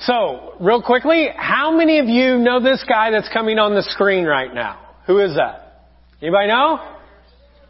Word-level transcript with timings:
So, 0.00 0.54
real 0.60 0.82
quickly, 0.82 1.28
how 1.36 1.76
many 1.76 1.98
of 1.98 2.06
you 2.06 2.38
know 2.38 2.58
this 2.60 2.82
guy 2.88 3.10
that's 3.10 3.28
coming 3.28 3.58
on 3.58 3.74
the 3.74 3.82
screen 3.82 4.24
right 4.24 4.52
now? 4.52 4.78
Who 5.06 5.18
is 5.18 5.34
that? 5.34 5.88
Anybody 6.22 6.48
know? 6.48 6.78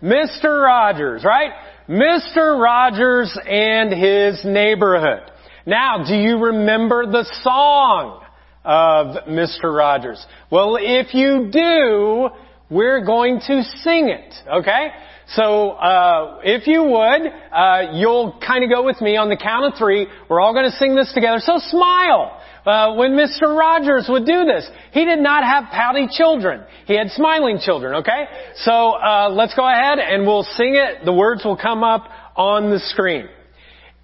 Mr. 0.01 0.62
Rogers, 0.64 1.24
right? 1.24 1.51
Mr. 1.88 2.61
Rogers 2.61 3.37
and 3.48 3.93
his 3.93 4.45
neighborhood. 4.45 5.29
Now, 5.66 6.04
do 6.06 6.14
you 6.14 6.38
remember 6.38 7.04
the 7.06 7.24
song 7.43 8.24
of 8.65 9.26
Mr. 9.26 9.76
Rogers? 9.76 10.24
Well, 10.51 10.78
if 10.81 11.12
you 11.15 11.51
do, 11.51 12.28
we're 12.71 13.04
going 13.04 13.40
to 13.40 13.62
sing 13.83 14.08
it, 14.08 14.35
okay? 14.49 14.90
So, 15.35 15.71
uh, 15.71 16.41
if 16.42 16.66
you 16.66 16.83
would, 16.83 17.33
uh, 17.52 17.92
you'll 17.95 18.41
kind 18.45 18.65
of 18.65 18.70
go 18.70 18.84
with 18.84 19.01
me 19.01 19.16
on 19.16 19.28
the 19.28 19.37
count 19.37 19.73
of 19.73 19.78
three. 19.78 20.09
We're 20.28 20.41
all 20.41 20.52
going 20.52 20.69
to 20.69 20.77
sing 20.77 20.96
this 20.96 21.12
together. 21.12 21.38
So 21.38 21.59
smile. 21.59 22.37
Uh, 22.66 22.95
when 22.95 23.12
Mr. 23.12 23.56
Rogers 23.56 24.06
would 24.08 24.27
do 24.27 24.45
this, 24.45 24.69
he 24.92 25.05
did 25.05 25.20
not 25.20 25.45
have 25.45 25.70
pouty 25.72 26.08
children. 26.10 26.62
He 26.86 26.96
had 26.96 27.10
smiling 27.10 27.58
children. 27.62 27.96
Okay, 28.02 28.24
so 28.56 28.92
uh, 28.92 29.30
let's 29.30 29.55
go 29.55 29.66
ahead 29.66 29.98
and 29.98 30.27
we'll 30.27 30.42
sing 30.42 30.74
it. 30.74 31.05
The 31.05 31.12
words 31.12 31.42
will 31.44 31.56
come 31.56 31.84
up 31.84 32.05
on 32.36 32.70
the 32.70 32.80
screen. 32.80 33.28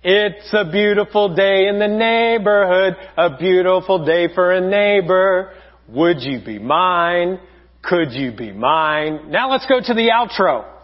It's 0.02 0.54
a 0.54 0.70
beautiful 0.70 1.34
day 1.34 1.66
in 1.66 1.79
the 1.79 1.88
neighborhood, 1.88 2.96
a 3.16 3.37
beautiful 3.37 4.04
day 4.06 4.32
for 4.32 4.52
a 4.52 4.60
neighbor. 4.60 5.52
Would 5.88 6.20
you 6.20 6.40
be 6.45 6.59
mine? 6.59 7.40
Could 7.82 8.12
you 8.12 8.32
be 8.32 8.52
mine? 8.52 9.30
Now 9.30 9.51
let's 9.51 9.66
go 9.66 9.80
to 9.80 9.95
the 9.95 10.10
outro. 10.15 10.76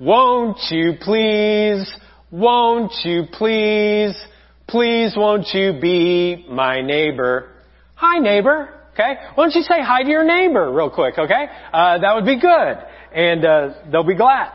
Won't 0.00 0.56
you 0.70 0.94
please, 0.98 1.94
won't 2.30 2.92
you 3.04 3.24
please, 3.30 4.16
please 4.66 5.12
won't 5.14 5.46
you 5.52 5.78
be 5.78 6.46
my 6.48 6.80
neighbor? 6.80 7.50
Hi 7.96 8.18
neighbor. 8.18 8.70
Okay? 8.94 9.16
Why 9.34 9.44
don't 9.44 9.54
you 9.54 9.60
say 9.60 9.82
hi 9.82 10.02
to 10.02 10.08
your 10.08 10.24
neighbor 10.24 10.72
real 10.72 10.88
quick, 10.88 11.18
okay? 11.18 11.48
Uh, 11.70 11.98
that 11.98 12.14
would 12.14 12.24
be 12.24 12.40
good. 12.40 12.78
And, 13.14 13.44
uh, 13.44 13.74
they'll 13.92 14.02
be 14.02 14.14
glad. 14.14 14.52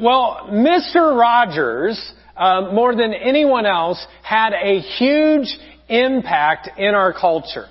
Well, 0.00 0.48
Mr. 0.50 1.14
Rogers, 1.14 2.14
uh, 2.34 2.70
more 2.72 2.96
than 2.96 3.12
anyone 3.12 3.66
else, 3.66 4.02
had 4.22 4.54
a 4.54 4.80
huge 4.80 5.58
impact 5.90 6.70
in 6.78 6.94
our 6.94 7.12
culture. 7.12 7.66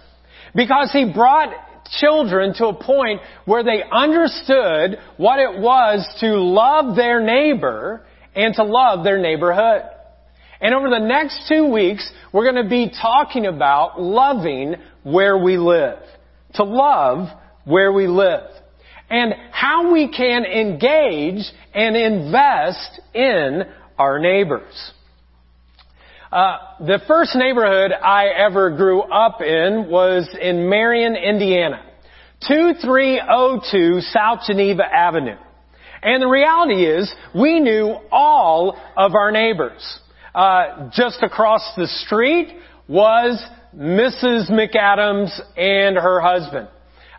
Because 0.53 0.91
he 0.91 1.11
brought 1.11 1.49
children 1.99 2.53
to 2.55 2.67
a 2.67 2.73
point 2.73 3.21
where 3.45 3.63
they 3.63 3.83
understood 3.91 4.97
what 5.17 5.39
it 5.39 5.59
was 5.59 6.07
to 6.19 6.27
love 6.39 6.95
their 6.95 7.21
neighbor 7.21 8.05
and 8.35 8.53
to 8.55 8.63
love 8.63 9.03
their 9.03 9.19
neighborhood. 9.19 9.83
And 10.61 10.73
over 10.73 10.89
the 10.89 11.05
next 11.05 11.47
two 11.49 11.71
weeks, 11.71 12.09
we're 12.31 12.49
going 12.49 12.63
to 12.63 12.69
be 12.69 12.89
talking 12.89 13.45
about 13.45 14.01
loving 14.01 14.75
where 15.03 15.37
we 15.37 15.57
live. 15.57 15.99
To 16.55 16.63
love 16.63 17.27
where 17.65 17.91
we 17.91 18.07
live. 18.07 18.49
And 19.09 19.33
how 19.51 19.91
we 19.91 20.11
can 20.11 20.45
engage 20.45 21.43
and 21.73 21.95
invest 21.97 23.01
in 23.13 23.63
our 23.97 24.19
neighbors. 24.19 24.91
Uh, 26.33 26.57
the 26.79 26.99
first 27.05 27.35
neighborhood 27.35 27.91
I 27.91 28.29
ever 28.29 28.71
grew 28.71 29.03
up 29.03 29.41
in 29.41 29.87
was 29.87 30.27
in 30.41 30.67
Marion, 30.67 31.15
Indiana. 31.15 31.85
2302 32.47 34.01
South 34.01 34.39
Geneva 34.47 34.81
Avenue. 34.83 35.37
And 36.01 36.23
the 36.23 36.27
reality 36.27 36.87
is, 36.87 37.13
we 37.35 37.59
knew 37.59 37.97
all 38.11 38.75
of 38.97 39.13
our 39.13 39.29
neighbors. 39.29 39.99
Uh, 40.33 40.89
just 40.91 41.21
across 41.21 41.61
the 41.77 41.85
street 41.85 42.57
was 42.87 43.39
Mrs. 43.77 44.49
McAdams 44.49 45.39
and 45.55 45.95
her 45.97 46.19
husband. 46.19 46.67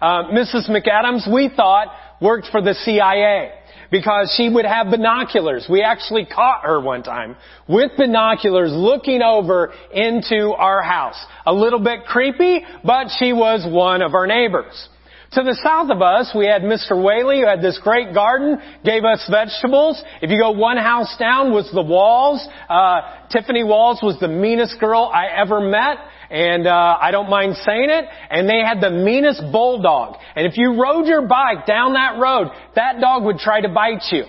Uh, 0.03 0.25
Mrs. 0.33 0.69
McAdams, 0.69 1.33
we 1.33 1.53
thought, 1.55 1.87
worked 2.21 2.49
for 2.51 2.61
the 2.61 2.75
CIA 2.75 3.53
because 3.91 4.33
she 4.37 4.49
would 4.49 4.65
have 4.65 4.91
binoculars. 4.91 5.67
We 5.69 5.83
actually 5.83 6.27
caught 6.27 6.63
her 6.65 6.81
one 6.81 7.03
time 7.03 7.37
with 7.69 7.93
binoculars 7.97 8.71
looking 8.73 9.23
over 9.23 9.73
into 9.93 10.53
our 10.53 10.83
house. 10.83 11.23
A 11.47 11.53
little 11.53 11.81
bit 11.81 12.05
creepy, 12.07 12.65
but 12.85 13.09
she 13.19 13.33
was 13.33 13.67
one 13.71 14.03
of 14.03 14.15
our 14.15 14.27
neighbors. 14.27 14.89
To 15.33 15.43
the 15.43 15.59
south 15.65 15.91
of 15.91 16.01
us, 16.01 16.31
we 16.37 16.47
had 16.47 16.63
Mr. 16.63 16.93
Whaley 16.95 17.41
who 17.41 17.47
had 17.47 17.61
this 17.61 17.81
great 17.83 18.15
garden, 18.15 18.57
gave 18.85 19.05
us 19.05 19.29
vegetables. 19.29 20.01
If 20.23 20.31
you 20.31 20.39
go 20.39 20.53
one 20.53 20.77
house 20.77 21.13
down 21.19 21.53
was 21.53 21.69
the 21.75 21.83
Walls. 21.83 22.47
Uh, 22.69 23.01
Tiffany 23.33 23.65
Walls 23.65 23.99
was 24.01 24.17
the 24.21 24.29
meanest 24.29 24.79
girl 24.79 25.11
I 25.13 25.27
ever 25.27 25.61
met 25.61 25.99
and 26.31 26.67
uh, 26.67 26.99
I 27.01 27.11
don't 27.11 27.31
mind 27.31 27.57
saying 27.57 27.91
it. 27.91 28.05
And 28.31 28.49
they 28.49 28.61
had 28.61 28.81
the 28.81 28.91
meanest 28.91 29.43
bulldog. 29.53 30.17
And 30.35 30.47
if 30.47 30.57
you 30.57 30.81
rode 30.81 31.07
your 31.07 31.27
bike 31.27 31.67
down 31.67 31.95
that 31.95 32.19
road, 32.19 32.49
that 32.75 33.01
dog 33.01 33.25
would 33.25 33.39
try 33.39 33.61
to 33.61 33.69
bite 33.69 34.03
you. 34.11 34.25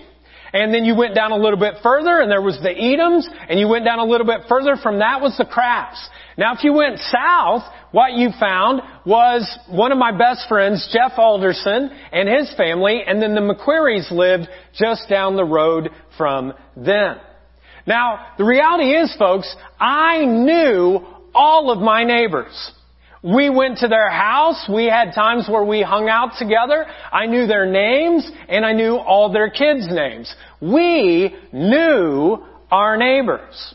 And 0.52 0.72
then 0.72 0.84
you 0.84 0.94
went 0.96 1.14
down 1.14 1.32
a 1.32 1.36
little 1.36 1.58
bit 1.58 1.74
further 1.82 2.20
and 2.20 2.30
there 2.30 2.40
was 2.40 2.58
the 2.62 2.70
Edams 2.70 3.26
and 3.48 3.58
you 3.58 3.68
went 3.68 3.84
down 3.84 3.98
a 3.98 4.04
little 4.04 4.26
bit 4.26 4.42
further 4.48 4.76
from 4.76 5.00
that 5.00 5.20
was 5.20 5.36
the 5.36 5.44
Crafts. 5.44 6.08
Now 6.38 6.54
if 6.54 6.64
you 6.64 6.72
went 6.72 6.98
south, 6.98 7.62
what 7.90 8.12
you 8.12 8.30
found 8.38 8.80
was 9.04 9.58
one 9.68 9.92
of 9.92 9.98
my 9.98 10.16
best 10.16 10.48
friends, 10.48 10.88
Jeff 10.92 11.18
Alderson 11.18 11.90
and 12.12 12.28
his 12.28 12.54
family 12.56 13.02
and 13.06 13.20
then 13.20 13.34
the 13.34 13.40
McQuarries 13.40 14.10
lived 14.10 14.48
just 14.72 15.08
down 15.10 15.36
the 15.36 15.44
road 15.44 15.90
from 16.16 16.54
them. 16.76 17.18
Now, 17.86 18.32
the 18.36 18.44
reality 18.44 18.92
is 18.92 19.14
folks, 19.16 19.54
I 19.78 20.24
knew 20.24 21.06
all 21.36 21.70
of 21.70 21.78
my 21.78 22.02
neighbors. 22.04 22.72
We 23.22 23.50
went 23.50 23.78
to 23.78 23.88
their 23.88 24.10
house. 24.10 24.68
We 24.72 24.86
had 24.86 25.12
times 25.12 25.46
where 25.48 25.64
we 25.64 25.82
hung 25.82 26.08
out 26.08 26.32
together. 26.38 26.86
I 27.12 27.26
knew 27.26 27.46
their 27.46 27.66
names 27.66 28.28
and 28.48 28.64
I 28.64 28.72
knew 28.72 28.96
all 28.96 29.32
their 29.32 29.50
kids' 29.50 29.86
names. 29.90 30.34
We 30.60 31.34
knew 31.52 32.38
our 32.70 32.96
neighbors. 32.96 33.74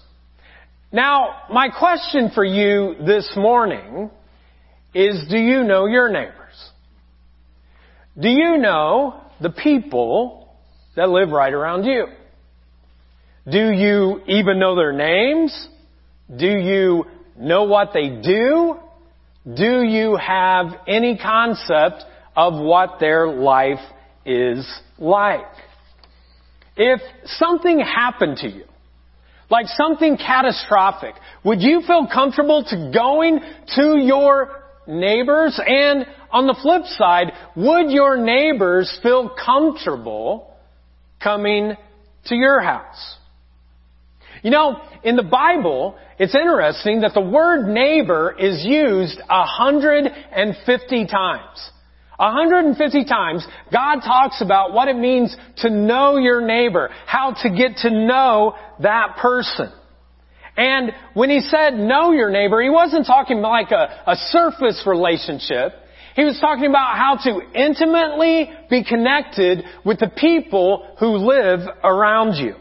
Now, 0.91 1.43
my 1.51 1.69
question 1.69 2.31
for 2.33 2.43
you 2.43 2.95
this 3.05 3.31
morning 3.35 4.09
is 4.93 5.27
do 5.29 5.37
you 5.37 5.63
know 5.63 5.85
your 5.85 6.09
neighbors? 6.09 6.37
Do 8.19 8.29
you 8.29 8.57
know 8.57 9.21
the 9.41 9.51
people 9.51 10.49
that 10.95 11.09
live 11.09 11.29
right 11.29 11.53
around 11.53 11.85
you? 11.85 12.07
Do 13.49 13.71
you 13.71 14.21
even 14.27 14.59
know 14.59 14.75
their 14.75 14.91
names? 14.91 15.67
Do 16.35 16.47
you 16.47 17.05
know 17.37 17.63
what 17.63 17.91
they 17.93 18.09
do? 18.21 18.77
Do 19.45 19.81
you 19.83 20.17
have 20.17 20.67
any 20.87 21.17
concept 21.17 22.03
of 22.35 22.53
what 22.53 22.99
their 22.99 23.27
life 23.27 23.79
is 24.25 24.67
like? 24.97 25.45
If 26.77 27.01
something 27.25 27.79
happened 27.79 28.37
to 28.37 28.49
you, 28.49 28.65
like 29.49 29.65
something 29.67 30.17
catastrophic, 30.17 31.15
would 31.43 31.61
you 31.61 31.81
feel 31.85 32.07
comfortable 32.11 32.63
to 32.63 32.91
going 32.93 33.39
to 33.75 33.97
your 33.97 34.63
neighbors? 34.87 35.59
And 35.65 36.05
on 36.31 36.47
the 36.47 36.55
flip 36.61 36.83
side, 36.85 37.33
would 37.55 37.91
your 37.91 38.17
neighbors 38.17 38.97
feel 39.03 39.29
comfortable 39.29 40.55
coming 41.21 41.75
to 42.25 42.35
your 42.35 42.61
house? 42.61 43.17
You 44.41 44.49
know, 44.49 44.81
in 45.03 45.15
the 45.15 45.23
Bible, 45.23 45.97
it's 46.17 46.35
interesting 46.35 47.01
that 47.01 47.13
the 47.13 47.21
word 47.21 47.67
neighbor 47.67 48.35
is 48.37 48.63
used 48.65 49.19
150 49.27 51.07
times. 51.07 51.71
150 52.17 53.05
times, 53.05 53.45
God 53.71 54.01
talks 54.01 54.41
about 54.41 54.73
what 54.73 54.87
it 54.87 54.95
means 54.95 55.35
to 55.57 55.69
know 55.69 56.17
your 56.17 56.45
neighbor, 56.45 56.89
how 57.07 57.33
to 57.41 57.49
get 57.49 57.77
to 57.77 57.89
know 57.89 58.55
that 58.79 59.17
person. 59.19 59.71
And 60.55 60.91
when 61.13 61.29
he 61.29 61.39
said 61.41 61.73
know 61.73 62.11
your 62.11 62.29
neighbor, 62.29 62.61
he 62.61 62.69
wasn't 62.69 63.07
talking 63.07 63.41
like 63.41 63.71
a, 63.71 64.03
a 64.05 64.15
surface 64.15 64.83
relationship. 64.85 65.73
He 66.15 66.23
was 66.23 66.37
talking 66.39 66.65
about 66.65 66.97
how 66.97 67.17
to 67.23 67.59
intimately 67.59 68.51
be 68.69 68.83
connected 68.83 69.63
with 69.85 69.99
the 69.99 70.11
people 70.15 70.95
who 70.99 71.17
live 71.17 71.61
around 71.83 72.35
you. 72.35 72.55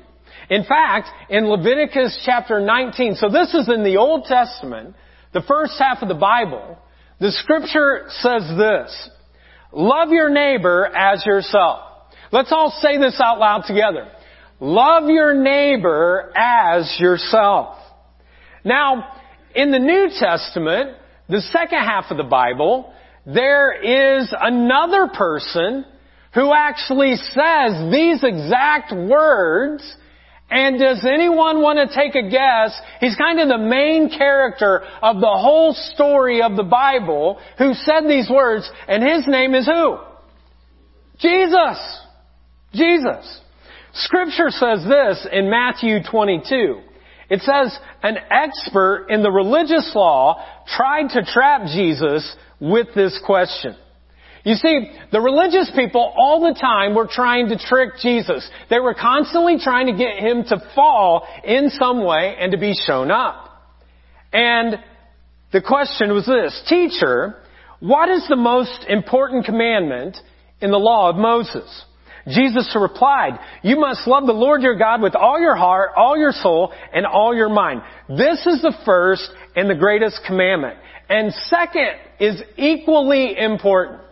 In 0.50 0.64
fact, 0.64 1.08
in 1.31 1.47
Leviticus 1.47 2.20
chapter 2.26 2.61
19, 2.61 3.14
so 3.14 3.29
this 3.31 3.55
is 3.55 3.69
in 3.69 3.85
the 3.85 3.99
Old 3.99 4.25
Testament, 4.25 4.97
the 5.32 5.43
first 5.43 5.75
half 5.79 6.02
of 6.02 6.08
the 6.08 6.14
Bible, 6.14 6.76
the 7.20 7.31
scripture 7.31 8.06
says 8.08 8.43
this, 8.58 9.11
love 9.73 10.08
your 10.11 10.29
neighbor 10.29 10.87
as 10.87 11.25
yourself. 11.25 11.82
Let's 12.32 12.50
all 12.50 12.76
say 12.81 12.99
this 12.99 13.20
out 13.23 13.38
loud 13.38 13.62
together. 13.67 14.11
Love 14.58 15.08
your 15.08 15.35
neighbor 15.35 16.32
as 16.37 16.97
yourself. 16.99 17.76
Now, 18.64 19.12
in 19.55 19.70
the 19.70 19.79
New 19.79 20.11
Testament, 20.19 20.97
the 21.29 21.43
second 21.43 21.79
half 21.79 22.06
of 22.11 22.17
the 22.17 22.25
Bible, 22.25 22.93
there 23.25 23.73
is 23.73 24.35
another 24.38 25.08
person 25.17 25.85
who 26.35 26.52
actually 26.52 27.14
says 27.17 27.93
these 27.93 28.25
exact 28.25 28.93
words 28.93 29.97
And 30.50 30.81
does 30.81 31.05
anyone 31.05 31.62
want 31.62 31.79
to 31.79 31.94
take 31.94 32.17
a 32.17 32.29
guess? 32.29 32.79
He's 32.99 33.14
kind 33.14 33.41
of 33.41 33.49
the 33.49 33.58
main 33.58 34.11
character 34.11 34.82
of 35.00 35.17
the 35.20 35.31
whole 35.31 35.75
story 35.94 36.43
of 36.43 36.56
the 36.56 36.64
Bible 36.64 37.38
who 37.56 37.73
said 37.75 38.08
these 38.08 38.29
words, 38.29 38.69
and 38.88 39.02
his 39.02 39.29
name 39.29 39.55
is 39.55 39.67
who? 39.67 39.99
Jesus. 41.20 42.00
Jesus. 42.73 43.41
Scripture 43.93 44.50
says 44.50 44.85
this 44.88 45.26
in 45.32 45.50
Matthew 45.50 45.99
22. 46.11 46.81
It 47.29 47.41
says, 47.43 47.79
an 48.02 48.17
expert 48.31 49.06
in 49.08 49.23
the 49.23 49.31
religious 49.31 49.93
law 49.94 50.44
tried 50.76 51.11
to 51.11 51.23
trap 51.25 51.67
Jesus 51.67 52.37
with 52.61 52.88
this 52.94 53.20
question. 53.25 53.76
You 54.44 54.54
see, 54.54 54.90
the 55.12 55.20
religious 55.20 55.70
people 55.75 56.12
all 56.16 56.40
the 56.40 56.58
time 56.58 56.94
were 56.94 57.08
trying 57.10 57.48
to 57.48 57.58
trick 57.58 57.90
Jesus. 58.00 58.48
They 58.70 58.78
were 58.78 58.94
constantly 58.94 59.58
trying 59.62 59.87
to 59.87 59.92
get 59.92 60.19
him 60.19 60.44
to 60.44 60.62
fall 60.75 61.26
in 61.44 61.70
some 61.70 62.04
way 62.04 62.37
and 62.38 62.52
to 62.52 62.58
be 62.58 62.72
shown 62.75 63.10
up. 63.10 63.48
And 64.32 64.78
the 65.52 65.60
question 65.60 66.12
was 66.12 66.26
this, 66.26 66.62
Teacher, 66.69 67.37
what 67.81 68.08
is 68.08 68.26
the 68.28 68.37
most 68.37 68.87
important 68.88 69.44
commandment 69.44 70.16
in 70.60 70.70
the 70.70 70.78
law 70.78 71.10
of 71.10 71.16
Moses? 71.16 71.84
Jesus 72.28 72.76
replied, 72.78 73.38
you 73.62 73.81
must 73.81 74.06
love 74.06 74.26
the 74.26 74.32
Lord 74.32 74.62
your 74.62 74.76
God 74.76 75.00
with 75.00 75.14
all 75.14 75.40
your 75.40 75.56
heart, 75.56 75.92
all 75.96 76.19
your 76.19 76.32
soul, 76.32 76.72
and 76.92 77.06
all 77.06 77.34
your 77.34 77.48
mind. 77.48 77.81
This 78.08 78.46
is 78.46 78.60
the 78.60 78.75
first 78.84 79.28
and 79.56 79.69
the 79.69 79.75
greatest 79.75 80.20
commandment. 80.26 80.76
And 81.08 81.32
second 81.48 81.92
is 82.20 82.40
equally 82.56 83.38
important. 83.38 84.02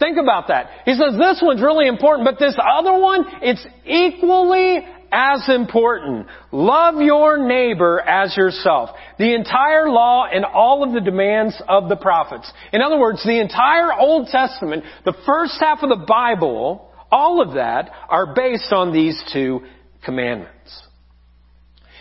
Think 0.00 0.16
about 0.16 0.48
that. 0.48 0.70
He 0.86 0.94
says 0.94 1.16
this 1.18 1.40
one's 1.42 1.62
really 1.62 1.86
important, 1.86 2.26
but 2.26 2.38
this 2.38 2.56
other 2.58 2.98
one, 2.98 3.24
it's 3.42 3.64
equally 3.84 4.80
as 5.12 5.48
important. 5.48 6.26
Love 6.52 7.02
your 7.02 7.46
neighbor 7.46 8.00
as 8.00 8.34
yourself. 8.36 8.90
The 9.18 9.34
entire 9.34 9.90
law 9.90 10.24
and 10.24 10.44
all 10.46 10.82
of 10.82 10.94
the 10.94 11.00
demands 11.02 11.60
of 11.68 11.90
the 11.90 11.96
prophets. 11.96 12.50
In 12.72 12.80
other 12.80 12.98
words, 12.98 13.22
the 13.24 13.40
entire 13.40 13.92
Old 13.92 14.28
Testament, 14.28 14.84
the 15.04 15.14
first 15.26 15.56
half 15.60 15.82
of 15.82 15.90
the 15.90 16.06
Bible, 16.06 16.90
all 17.10 17.42
of 17.42 17.54
that 17.54 17.90
are 18.08 18.34
based 18.34 18.72
on 18.72 18.92
these 18.92 19.22
two 19.32 19.60
commandments. 20.02 20.82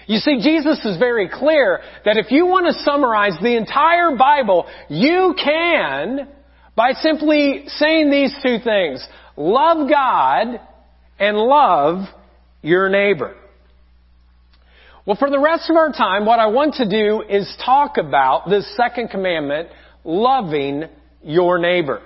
You 0.08 0.20
see, 0.20 0.40
Jesus 0.42 0.84
is 0.86 0.98
very 0.98 1.30
clear 1.30 1.82
that 2.06 2.18
if 2.18 2.32
you 2.32 2.46
want 2.46 2.66
to 2.66 2.84
summarize 2.84 3.38
the 3.42 3.58
entire 3.58 4.16
Bible, 4.16 4.66
you 4.88 5.36
can 5.38 6.28
by 6.80 6.94
simply 6.94 7.64
saying 7.68 8.10
these 8.10 8.34
two 8.42 8.58
things. 8.64 9.06
Love 9.36 9.90
God 9.90 10.62
and 11.20 11.36
love 11.38 12.06
your 12.62 12.88
neighbor. 12.88 13.36
Well, 15.06 15.18
for 15.18 15.30
the 15.30 15.42
rest 15.42 15.70
of 15.70 15.76
our 15.76 15.92
time, 15.92 16.26
what 16.26 16.40
I 16.40 16.46
want 16.46 16.76
to 16.76 16.90
do 16.90 17.22
is 17.22 17.54
talk 17.66 17.98
about 17.98 18.50
this 18.50 18.78
second 18.78 19.10
commandment, 19.10 19.68
loving 20.06 20.86
your 21.22 21.60
neighbor. 21.60 22.02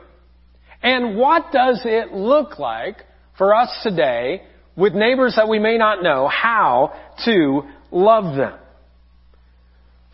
And 0.81 1.17
what 1.17 1.51
does 1.51 1.83
it 1.85 2.11
look 2.11 2.57
like 2.57 2.97
for 3.37 3.53
us 3.53 3.69
today 3.83 4.41
with 4.75 4.95
neighbors 4.95 5.35
that 5.35 5.47
we 5.47 5.59
may 5.59 5.77
not 5.77 6.01
know 6.01 6.27
how 6.27 6.99
to 7.25 7.61
love 7.91 8.35
them? 8.35 8.57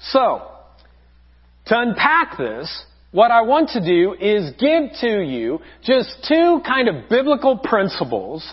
So, 0.02 0.42
to 1.68 1.80
unpack 1.80 2.38
this, 2.38 2.84
what 3.12 3.32
I 3.32 3.42
want 3.42 3.70
to 3.70 3.84
do 3.84 4.14
is 4.14 4.52
give 4.60 4.92
to 5.02 5.22
you 5.22 5.60
just 5.84 6.26
two 6.28 6.62
kind 6.66 6.88
of 6.88 7.10
biblical 7.10 7.58
principles 7.58 8.48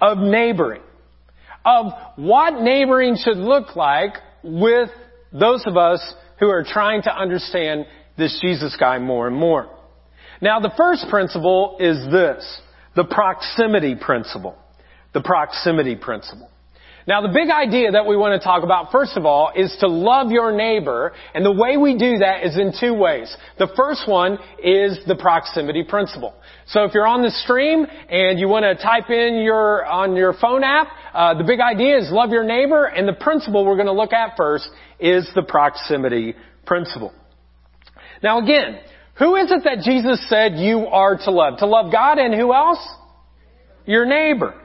of 0.00 0.18
neighboring. 0.18 0.82
Of 1.64 1.92
what 2.16 2.60
neighboring 2.60 3.16
should 3.16 3.38
look 3.38 3.76
like 3.76 4.14
with 4.42 4.90
those 5.32 5.64
of 5.66 5.76
us 5.76 6.14
who 6.40 6.48
are 6.48 6.64
trying 6.64 7.02
to 7.02 7.16
understand 7.16 7.86
this 8.18 8.38
Jesus 8.42 8.76
guy 8.78 8.98
more 8.98 9.28
and 9.28 9.36
more. 9.36 9.70
Now 10.42 10.60
the 10.60 10.72
first 10.76 11.06
principle 11.08 11.76
is 11.80 11.96
this. 12.10 12.60
The 12.96 13.04
proximity 13.04 13.94
principle. 13.94 14.56
The 15.14 15.22
proximity 15.22 15.96
principle. 15.96 16.50
Now 17.06 17.20
the 17.20 17.28
big 17.28 17.50
idea 17.50 17.92
that 17.92 18.06
we 18.06 18.16
want 18.16 18.40
to 18.40 18.44
talk 18.44 18.62
about 18.62 18.92
first 18.92 19.16
of 19.16 19.26
all 19.26 19.52
is 19.56 19.74
to 19.80 19.88
love 19.88 20.30
your 20.30 20.52
neighbor 20.52 21.12
and 21.34 21.44
the 21.44 21.52
way 21.52 21.76
we 21.76 21.98
do 21.98 22.18
that 22.18 22.44
is 22.44 22.56
in 22.56 22.72
two 22.78 22.94
ways. 22.94 23.34
The 23.58 23.68
first 23.76 24.06
one 24.06 24.38
is 24.62 24.98
the 25.06 25.16
proximity 25.16 25.82
principle. 25.82 26.34
So 26.66 26.84
if 26.84 26.94
you're 26.94 27.06
on 27.06 27.22
the 27.22 27.30
stream 27.30 27.86
and 28.08 28.38
you 28.38 28.48
want 28.48 28.64
to 28.64 28.80
type 28.80 29.10
in 29.10 29.42
your, 29.42 29.84
on 29.84 30.14
your 30.14 30.32
phone 30.34 30.62
app, 30.62 30.88
uh, 31.12 31.34
the 31.34 31.44
big 31.44 31.60
idea 31.60 31.98
is 31.98 32.10
love 32.12 32.30
your 32.30 32.44
neighbor 32.44 32.84
and 32.84 33.08
the 33.08 33.14
principle 33.14 33.64
we're 33.64 33.76
going 33.76 33.86
to 33.86 33.92
look 33.92 34.12
at 34.12 34.36
first 34.36 34.68
is 35.00 35.28
the 35.34 35.42
proximity 35.42 36.34
principle. 36.66 37.12
Now 38.22 38.38
again, 38.40 38.78
who 39.18 39.34
is 39.34 39.50
it 39.50 39.64
that 39.64 39.80
Jesus 39.84 40.24
said 40.28 40.52
you 40.54 40.86
are 40.86 41.16
to 41.16 41.30
love? 41.32 41.58
To 41.58 41.66
love 41.66 41.90
God 41.90 42.18
and 42.18 42.32
who 42.32 42.54
else? 42.54 42.78
Your 43.86 44.06
neighbor. 44.06 44.61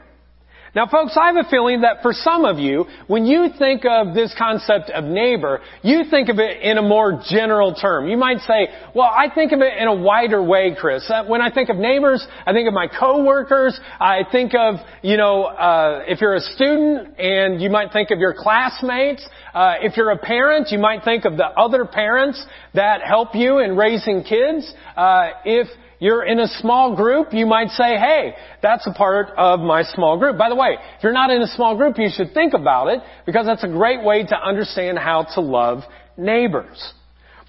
Now 0.78 0.86
folks, 0.86 1.18
I 1.20 1.34
have 1.34 1.44
a 1.44 1.50
feeling 1.50 1.82
that 1.82 2.04
for 2.04 2.14
some 2.14 2.46
of 2.46 2.60
you, 2.60 2.86
when 3.08 3.26
you 3.26 3.48
think 3.58 3.84
of 3.84 4.14
this 4.14 4.32
concept 4.38 4.92
of 4.92 5.06
neighbor, 5.06 5.60
you 5.82 6.04
think 6.08 6.30
of 6.30 6.38
it 6.38 6.62
in 6.62 6.78
a 6.78 6.84
more 6.84 7.20
general 7.28 7.74
term. 7.74 8.08
You 8.08 8.16
might 8.16 8.42
say, 8.42 8.68
well, 8.94 9.10
I 9.10 9.34
think 9.34 9.54
of 9.54 9.62
it 9.62 9.76
in 9.76 9.88
a 9.88 9.96
wider 9.96 10.44
way, 10.44 10.76
Chris. 10.80 11.10
Uh, 11.10 11.26
when 11.26 11.42
I 11.42 11.50
think 11.50 11.70
of 11.70 11.78
neighbors, 11.78 12.24
I 12.46 12.54
think 12.54 12.68
of 12.68 12.76
my 12.76 12.86
coworkers. 12.86 13.80
I 14.00 14.20
think 14.32 14.54
of, 14.54 14.76
you 15.02 15.18
know, 15.18 15.46
uh, 15.46 16.04
if 16.06 16.22
you're 16.22 16.36
a 16.36 16.42
student 16.42 17.20
and 17.20 17.60
you 17.60 17.72
might 17.72 17.92
think 17.92 18.12
of 18.12 18.20
your 18.20 18.36
classmates. 18.38 19.28
Uh, 19.56 19.78
if 19.82 19.98
you're 19.98 20.12
a 20.12 20.20
parent, 20.20 20.68
you 20.70 20.78
might 20.78 21.04
think 21.04 21.26
of 21.26 21.38
the 21.38 21.48
other 21.60 21.86
parents 21.86 22.46
that 22.76 23.02
help 23.02 23.34
you 23.34 23.58
in 23.58 23.76
raising 23.76 24.24
kids. 24.24 24.72
Uh, 24.96 25.30
if 25.44 25.68
you're 26.00 26.24
in 26.24 26.40
a 26.40 26.48
small 26.48 26.96
group, 26.96 27.34
you 27.34 27.46
might 27.46 27.70
say, 27.70 27.98
hey, 27.98 28.34
that's 28.62 28.86
a 28.86 28.94
part 28.94 29.30
of 29.38 29.60
my 29.60 29.84
small 29.84 30.18
group. 30.20 30.38
By 30.38 30.50
the 30.50 30.56
way, 30.56 30.78
if 30.98 31.04
you're 31.04 31.14
not 31.14 31.32
in 31.32 31.42
a 31.42 31.48
small 31.48 31.76
group, 31.76 31.98
you 31.98 32.10
should 32.16 32.34
think 32.34 32.54
about 32.54 32.88
it 32.90 33.00
because 33.26 33.46
that's 33.46 33.64
a 33.64 33.68
great 33.68 34.04
way 34.04 34.24
to 34.24 34.36
understand 34.36 35.00
how 35.00 35.24
to 35.36 35.42
love 35.42 35.80
neighbors. 36.18 36.94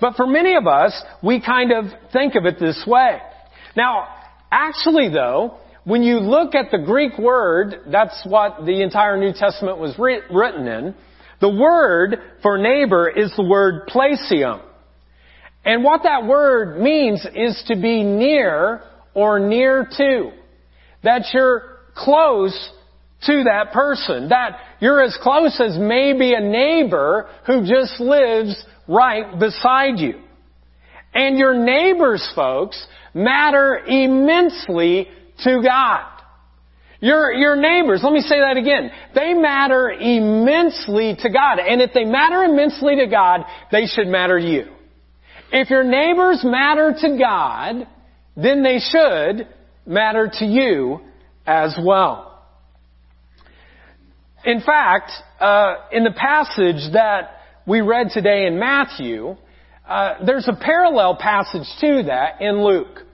But 0.00 0.14
for 0.16 0.26
many 0.26 0.54
of 0.54 0.66
us, 0.66 0.92
we 1.22 1.40
kind 1.40 1.72
of 1.72 1.86
think 2.12 2.36
of 2.36 2.46
it 2.46 2.58
this 2.58 2.84
way. 2.86 3.18
Now, 3.76 4.06
actually 4.50 5.10
though, 5.10 5.58
when 5.84 6.02
you 6.02 6.18
look 6.18 6.54
at 6.54 6.70
the 6.70 6.78
Greek 6.78 7.18
word, 7.18 7.76
that's 7.90 8.22
what 8.26 8.64
the 8.64 8.82
entire 8.82 9.16
New 9.16 9.32
Testament 9.32 9.78
was 9.78 9.98
written 9.98 10.66
in, 10.66 10.94
the 11.40 11.48
word 11.48 12.18
for 12.42 12.58
neighbor 12.58 13.08
is 13.08 13.32
the 13.36 13.44
word 13.44 13.88
plesion. 13.88 14.62
And 15.64 15.84
what 15.84 16.02
that 16.04 16.26
word 16.26 16.80
means 16.80 17.26
is 17.34 17.62
to 17.68 17.76
be 17.76 18.02
near 18.02 18.82
or 19.14 19.38
near 19.38 19.86
to. 19.96 20.32
That 21.02 21.26
you're 21.32 21.78
close 21.94 22.70
to 23.26 23.44
that 23.44 23.72
person. 23.72 24.28
That 24.28 24.58
you're 24.80 25.02
as 25.02 25.18
close 25.22 25.60
as 25.60 25.76
maybe 25.78 26.34
a 26.34 26.40
neighbor 26.40 27.28
who 27.46 27.66
just 27.66 28.00
lives 28.00 28.54
right 28.86 29.38
beside 29.38 29.98
you. 29.98 30.20
And 31.12 31.38
your 31.38 31.54
neighbors, 31.54 32.26
folks, 32.34 32.86
matter 33.14 33.78
immensely 33.86 35.08
to 35.44 35.62
God. 35.62 36.06
Your, 37.00 37.32
your 37.32 37.56
neighbors, 37.56 38.00
let 38.02 38.12
me 38.12 38.20
say 38.20 38.40
that 38.40 38.56
again. 38.56 38.90
They 39.14 39.34
matter 39.34 39.90
immensely 39.90 41.16
to 41.20 41.30
God. 41.30 41.58
And 41.60 41.80
if 41.80 41.92
they 41.92 42.04
matter 42.04 42.42
immensely 42.42 42.96
to 42.96 43.06
God, 43.06 43.44
they 43.70 43.86
should 43.86 44.08
matter 44.08 44.40
to 44.40 44.46
you. 44.46 44.66
If 45.50 45.70
your 45.70 45.84
neighbors 45.84 46.42
matter 46.44 46.94
to 47.00 47.18
God, 47.18 47.86
then 48.36 48.62
they 48.62 48.78
should 48.78 49.48
matter 49.86 50.30
to 50.38 50.44
you 50.44 51.00
as 51.46 51.76
well. 51.82 52.42
In 54.44 54.60
fact, 54.60 55.10
uh, 55.40 55.74
in 55.90 56.04
the 56.04 56.12
passage 56.12 56.92
that 56.92 57.40
we 57.66 57.80
read 57.80 58.08
today 58.12 58.46
in 58.46 58.58
Matthew, 58.58 59.36
uh, 59.86 60.24
there's 60.24 60.46
a 60.48 60.52
parallel 60.54 61.16
passage 61.16 61.66
to 61.80 62.04
that 62.04 62.40
in 62.40 62.62
Luke. 62.62 63.04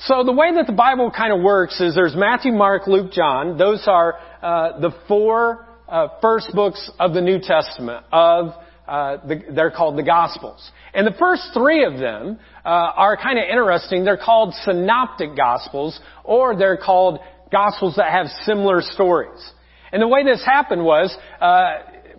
So 0.00 0.24
the 0.24 0.32
way 0.32 0.54
that 0.54 0.66
the 0.66 0.72
Bible 0.72 1.10
kind 1.10 1.32
of 1.32 1.42
works 1.42 1.80
is 1.80 1.94
there's 1.94 2.14
Matthew, 2.14 2.52
Mark, 2.52 2.86
Luke, 2.86 3.12
John. 3.12 3.56
Those 3.56 3.82
are 3.86 4.14
uh, 4.42 4.80
the 4.80 4.90
four 5.06 5.66
uh, 5.88 6.08
first 6.20 6.52
books 6.54 6.90
of 7.00 7.14
the 7.14 7.20
New 7.20 7.40
Testament 7.40 8.04
of 8.12 8.52
uh, 8.88 9.26
the, 9.26 9.42
they're 9.54 9.70
called 9.70 9.98
the 9.98 10.02
Gospels. 10.02 10.70
And 10.94 11.06
the 11.06 11.14
first 11.18 11.50
three 11.52 11.84
of 11.84 11.98
them 11.98 12.38
uh, 12.64 12.68
are 12.68 13.16
kind 13.16 13.38
of 13.38 13.44
interesting. 13.48 14.04
They're 14.04 14.16
called 14.16 14.54
synoptic 14.64 15.36
Gospels, 15.36 16.00
or 16.24 16.56
they're 16.56 16.78
called 16.78 17.20
Gospels 17.52 17.96
that 17.96 18.10
have 18.10 18.26
similar 18.44 18.80
stories. 18.80 19.52
And 19.92 20.00
the 20.00 20.08
way 20.08 20.24
this 20.24 20.42
happened 20.44 20.84
was 20.84 21.16
uh, 21.40 21.74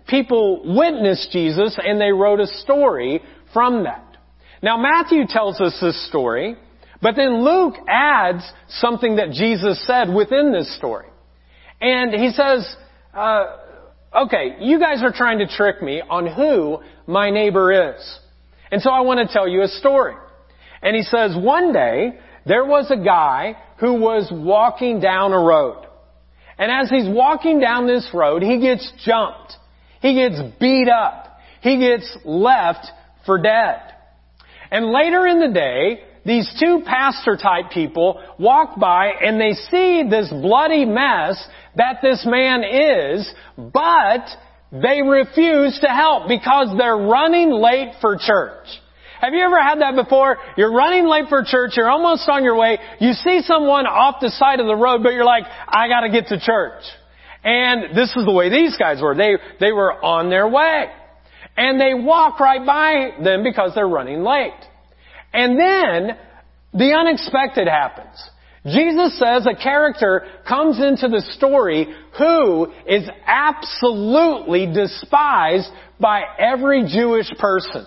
people 0.06 0.62
witnessed 0.76 1.30
Jesus, 1.32 1.76
and 1.82 2.00
they 2.00 2.12
wrote 2.12 2.40
a 2.40 2.46
story 2.46 3.20
from 3.52 3.84
that. 3.84 4.16
Now 4.62 4.76
Matthew 4.76 5.26
tells 5.28 5.60
us 5.60 5.76
this 5.80 6.08
story, 6.08 6.56
but 7.02 7.16
then 7.16 7.44
Luke 7.44 7.74
adds 7.88 8.48
something 8.68 9.16
that 9.16 9.30
Jesus 9.32 9.84
said 9.86 10.12
within 10.12 10.52
this 10.52 10.76
story. 10.76 11.06
And 11.80 12.12
he 12.12 12.30
says, 12.30 12.76
uh, 13.14 13.44
okay, 14.14 14.56
you 14.60 14.78
guys 14.78 15.02
are 15.02 15.12
trying 15.12 15.38
to 15.38 15.46
trick 15.46 15.82
me 15.82 16.02
on 16.08 16.26
who 16.26 16.80
my 17.06 17.30
neighbor 17.30 17.92
is. 17.92 18.18
And 18.70 18.80
so 18.80 18.90
I 18.90 19.00
want 19.00 19.26
to 19.26 19.32
tell 19.32 19.48
you 19.48 19.62
a 19.62 19.68
story. 19.68 20.14
And 20.82 20.96
he 20.96 21.02
says, 21.02 21.36
one 21.36 21.72
day, 21.72 22.18
there 22.46 22.64
was 22.64 22.90
a 22.90 22.96
guy 22.96 23.56
who 23.78 23.94
was 23.94 24.28
walking 24.32 25.00
down 25.00 25.32
a 25.32 25.38
road. 25.38 25.86
And 26.58 26.70
as 26.70 26.90
he's 26.90 27.08
walking 27.08 27.60
down 27.60 27.86
this 27.86 28.08
road, 28.12 28.42
he 28.42 28.60
gets 28.60 28.90
jumped. 29.04 29.54
He 30.02 30.14
gets 30.14 30.40
beat 30.58 30.88
up. 30.88 31.38
He 31.62 31.78
gets 31.78 32.16
left 32.24 32.86
for 33.26 33.40
dead. 33.40 33.80
And 34.70 34.92
later 34.92 35.26
in 35.26 35.40
the 35.40 35.48
day, 35.48 36.02
these 36.24 36.52
two 36.60 36.82
pastor 36.84 37.36
type 37.36 37.70
people 37.72 38.22
walk 38.38 38.78
by 38.78 39.12
and 39.20 39.40
they 39.40 39.52
see 39.52 40.04
this 40.08 40.28
bloody 40.30 40.84
mess 40.84 41.42
that 41.76 41.98
this 42.02 42.26
man 42.26 42.62
is, 42.62 43.32
but 43.56 44.26
they 44.72 45.02
refuse 45.02 45.78
to 45.80 45.88
help 45.88 46.28
because 46.28 46.76
they're 46.76 46.96
running 46.96 47.50
late 47.50 47.94
for 48.00 48.16
church. 48.20 48.66
Have 49.20 49.34
you 49.34 49.44
ever 49.44 49.60
had 49.62 49.80
that 49.80 49.94
before? 49.96 50.38
You're 50.56 50.72
running 50.72 51.06
late 51.06 51.28
for 51.28 51.44
church, 51.44 51.72
you're 51.76 51.90
almost 51.90 52.28
on 52.28 52.44
your 52.44 52.56
way, 52.56 52.78
you 53.00 53.12
see 53.12 53.42
someone 53.42 53.86
off 53.86 54.16
the 54.20 54.30
side 54.30 54.60
of 54.60 54.66
the 54.66 54.76
road, 54.76 55.02
but 55.02 55.12
you're 55.12 55.24
like, 55.24 55.44
I 55.44 55.88
gotta 55.88 56.10
get 56.10 56.28
to 56.28 56.40
church. 56.40 56.82
And 57.42 57.96
this 57.96 58.14
is 58.16 58.24
the 58.24 58.32
way 58.32 58.50
these 58.50 58.76
guys 58.76 59.00
were. 59.00 59.14
They, 59.14 59.36
they 59.60 59.72
were 59.72 59.92
on 60.04 60.28
their 60.28 60.48
way. 60.48 60.86
And 61.56 61.80
they 61.80 61.94
walk 61.94 62.38
right 62.40 62.64
by 62.64 63.22
them 63.22 63.42
because 63.42 63.72
they're 63.74 63.88
running 63.88 64.22
late. 64.22 64.52
And 65.32 65.58
then, 65.58 66.16
the 66.72 66.92
unexpected 66.92 67.68
happens. 67.68 68.22
Jesus 68.66 69.18
says 69.18 69.46
a 69.46 69.60
character 69.60 70.26
comes 70.46 70.78
into 70.78 71.08
the 71.08 71.22
story 71.36 71.86
who 72.18 72.66
is 72.86 73.08
absolutely 73.26 74.66
despised 74.66 75.70
by 75.98 76.22
every 76.38 76.86
Jewish 76.86 77.30
person. 77.38 77.86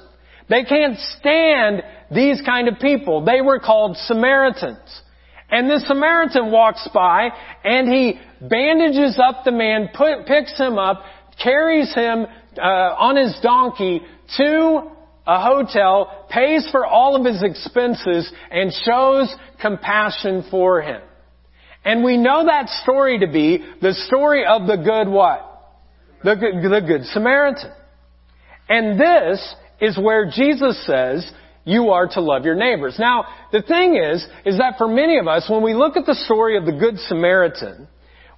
They 0.49 0.63
can't 0.63 0.97
stand 1.19 1.83
these 2.11 2.41
kind 2.41 2.67
of 2.67 2.79
people. 2.79 3.23
They 3.23 3.41
were 3.41 3.59
called 3.59 3.97
Samaritans. 3.97 5.01
And 5.49 5.69
this 5.69 5.87
Samaritan 5.87 6.51
walks 6.51 6.87
by 6.93 7.29
and 7.63 7.87
he 7.87 8.19
bandages 8.41 9.19
up 9.23 9.43
the 9.45 9.51
man, 9.51 9.89
put, 9.93 10.25
picks 10.25 10.57
him 10.57 10.79
up, 10.79 11.03
carries 11.41 11.93
him 11.93 12.25
uh, 12.57 12.61
on 12.61 13.15
his 13.15 13.37
donkey 13.43 14.01
to 14.37 14.89
a 15.25 15.41
hotel, 15.41 16.25
pays 16.29 16.67
for 16.71 16.85
all 16.85 17.15
of 17.15 17.25
his 17.25 17.41
expenses, 17.43 18.31
and 18.51 18.71
shows 18.85 19.33
compassion 19.61 20.45
for 20.51 20.81
him. 20.81 21.01
And 21.85 22.03
we 22.03 22.17
know 22.17 22.45
that 22.45 22.69
story 22.83 23.19
to 23.19 23.27
be 23.27 23.63
the 23.81 23.93
story 24.07 24.45
of 24.45 24.67
the 24.67 24.77
good 24.77 25.09
what? 25.11 25.49
The 26.23 26.35
good, 26.35 26.71
the 26.71 26.81
good 26.85 27.05
Samaritan. 27.07 27.71
And 28.69 28.99
this 28.99 29.55
is 29.81 29.97
where 29.97 30.31
Jesus 30.33 30.85
says, 30.85 31.29
you 31.65 31.89
are 31.89 32.07
to 32.07 32.21
love 32.21 32.45
your 32.45 32.55
neighbors. 32.55 32.95
Now, 32.99 33.25
the 33.51 33.61
thing 33.61 33.95
is, 33.95 34.25
is 34.45 34.57
that 34.57 34.75
for 34.77 34.87
many 34.87 35.17
of 35.17 35.27
us, 35.27 35.49
when 35.49 35.63
we 35.63 35.73
look 35.73 35.95
at 35.95 36.05
the 36.05 36.15
story 36.15 36.57
of 36.57 36.65
the 36.65 36.73
Good 36.73 36.99
Samaritan, 36.99 37.87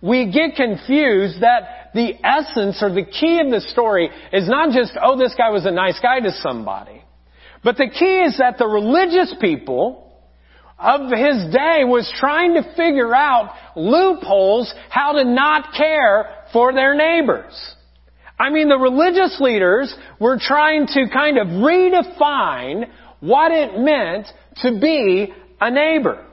we 0.05 0.31
get 0.31 0.55
confused 0.55 1.41
that 1.41 1.89
the 1.93 2.13
essence 2.23 2.77
or 2.81 2.93
the 2.93 3.05
key 3.05 3.39
of 3.39 3.49
the 3.49 3.61
story 3.61 4.09
is 4.31 4.47
not 4.47 4.71
just, 4.71 4.93
oh, 5.01 5.17
this 5.17 5.33
guy 5.35 5.49
was 5.49 5.65
a 5.65 5.71
nice 5.71 5.99
guy 5.99 6.19
to 6.19 6.31
somebody. 6.31 7.01
But 7.63 7.77
the 7.77 7.89
key 7.89 8.21
is 8.21 8.37
that 8.37 8.59
the 8.59 8.67
religious 8.67 9.33
people 9.41 10.05
of 10.77 11.09
his 11.09 11.51
day 11.51 11.83
was 11.83 12.11
trying 12.19 12.53
to 12.53 12.63
figure 12.75 13.15
out 13.15 13.55
loopholes 13.75 14.71
how 14.89 15.13
to 15.13 15.23
not 15.23 15.73
care 15.75 16.29
for 16.53 16.73
their 16.73 16.93
neighbors. 16.93 17.75
I 18.37 18.49
mean, 18.51 18.69
the 18.69 18.77
religious 18.77 19.37
leaders 19.39 19.95
were 20.19 20.37
trying 20.39 20.87
to 20.87 21.05
kind 21.11 21.37
of 21.37 21.47
redefine 21.47 22.89
what 23.21 23.51
it 23.51 23.79
meant 23.79 24.27
to 24.57 24.79
be 24.79 25.33
a 25.61 25.71
neighbor. 25.71 26.23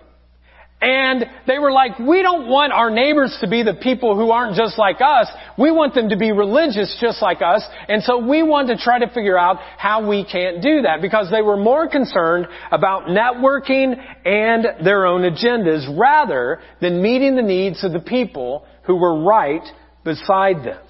And 0.83 1.25
they 1.47 1.61
were 1.61 1.71
like, 1.71 2.01
we 2.01 2.23
don't 2.23 2.49
want 2.49 2.73
our 2.73 2.91
neighbors 2.91 3.39
to 3.41 3.49
be 3.49 3.63
the 3.63 3.75
people 3.75 4.17
who 4.17 4.33
aren't 4.33 4.57
just 4.57 4.77
like 4.77 4.97
us. 5.01 5.29
We 5.57 5.71
want 5.71 5.95
them 5.95 6.09
to 6.09 6.17
be 6.17 6.33
religious 6.33 6.99
just 7.01 7.23
like 7.23 7.41
us. 7.41 7.63
And 7.89 8.03
so 8.03 8.19
we 8.19 8.43
want 8.43 8.67
to 8.67 8.77
try 8.77 8.99
to 8.99 9.07
figure 9.07 9.39
out 9.39 9.59
how 9.79 10.09
we 10.09 10.25
can't 10.25 10.61
do 10.61 10.83
that 10.83 11.01
because 11.01 11.31
they 11.31 11.41
were 11.41 11.57
more 11.57 11.89
concerned 11.89 12.49
about 12.73 13.05
networking 13.05 13.95
and 14.25 14.85
their 14.85 15.07
own 15.07 15.23
agendas 15.23 15.87
rather 15.97 16.61
than 16.81 17.01
meeting 17.01 17.37
the 17.37 17.43
needs 17.43 17.85
of 17.85 17.93
the 17.93 18.01
people 18.01 18.67
who 18.83 18.97
were 18.97 19.23
right 19.23 19.63
beside 20.03 20.65
them. 20.65 20.83